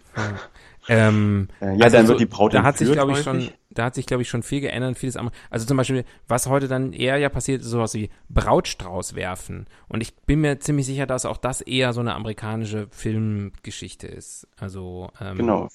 [0.89, 3.85] Ähm, Äh, ja, also dann wird die Braut da hat sich, glaube ich, schon, da
[3.85, 6.93] hat sich, glaube ich, schon viel geändert, vieles am, also zum Beispiel, was heute dann
[6.93, 9.67] eher ja passiert, ist sowas wie Brautstrauß werfen.
[9.89, 14.49] Und ich bin mir ziemlich sicher, dass auch das eher so eine amerikanische Filmgeschichte ist.
[14.59, 15.69] Also, ähm, Genau.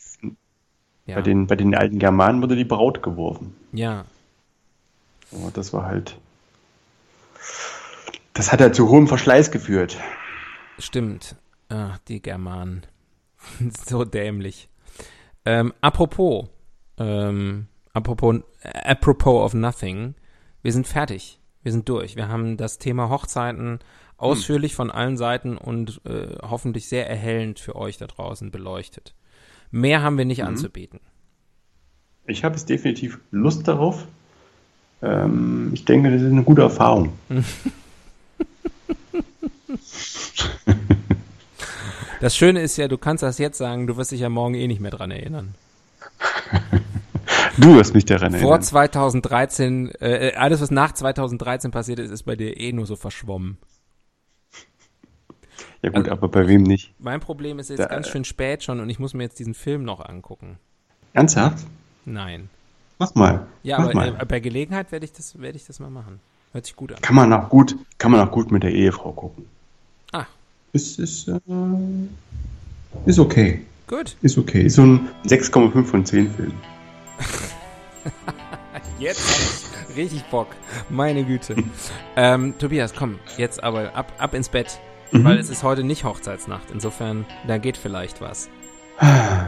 [1.05, 3.55] Ja, Bei, den, bei den alten Germanen wurde die Braut geworfen.
[3.71, 4.05] ja,
[5.31, 6.17] Aber das war halt.
[8.33, 9.97] Das hat halt zu hohem Verschleiß geführt.
[10.77, 11.35] stimmt.
[11.69, 12.85] Ach, die Germanen.
[13.87, 14.69] so dämlich.
[15.45, 16.47] Ähm, apropos,
[16.97, 20.15] ähm, apropos, äh, apropos of nothing,
[20.61, 21.39] wir sind fertig.
[21.61, 22.15] Wir sind durch.
[22.15, 23.79] Wir haben das Thema Hochzeiten
[24.17, 29.15] ausführlich von allen Seiten und äh, hoffentlich sehr erhellend für euch da draußen beleuchtet.
[29.71, 30.99] Mehr haben wir nicht anzubieten.
[32.27, 34.07] Ich habe jetzt definitiv Lust darauf.
[35.01, 37.13] Ähm, ich denke, das ist eine gute Erfahrung.
[42.21, 44.67] Das Schöne ist ja, du kannst das jetzt sagen, du wirst dich ja morgen eh
[44.67, 45.55] nicht mehr dran erinnern.
[47.57, 48.61] Du wirst mich daran Vor erinnern.
[48.61, 53.57] 2013, äh, alles was nach 2013 passiert ist, ist bei dir eh nur so verschwommen.
[55.81, 56.93] Ja gut, aber bei wem nicht?
[56.99, 59.53] Mein Problem ist jetzt Da- ganz schön spät schon und ich muss mir jetzt diesen
[59.53, 60.57] Film noch angucken.
[61.13, 61.65] Ernsthaft?
[62.05, 62.49] Nein.
[62.97, 63.45] Mach mal.
[63.63, 64.17] Ja, Mach aber mal.
[64.21, 66.19] äh, bei Gelegenheit werde ich das werde ich das mal machen.
[66.53, 67.01] Hört sich gut an.
[67.01, 69.45] Kann man auch gut, kann man auch gut mit der Ehefrau gucken.
[70.75, 71.39] Ist, ist, äh,
[73.05, 73.61] ist okay.
[73.87, 74.17] gut.
[74.21, 74.63] Ist okay.
[74.63, 76.51] Ist so ein 6,5 von 10 Film.
[78.99, 80.47] Jetzt richtig Bock.
[80.89, 81.55] Meine Güte.
[82.17, 84.77] ähm, Tobias, komm, jetzt aber ab, ab ins Bett.
[85.13, 85.23] Mhm.
[85.23, 86.69] Weil es ist heute nicht Hochzeitsnacht.
[86.73, 88.49] Insofern, da geht vielleicht was.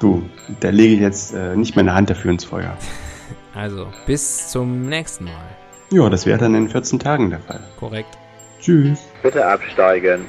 [0.00, 2.76] Du, da lege ich jetzt äh, nicht meine Hand dafür ins Feuer.
[3.54, 5.46] Also, bis zum nächsten Mal.
[5.92, 7.60] Ja, das wäre dann in 14 Tagen der Fall.
[7.78, 8.18] Korrekt.
[8.60, 8.98] Tschüss.
[9.22, 10.22] Bitte absteigen.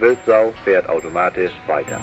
[0.00, 2.00] Wildsau fährt automatisch weiter.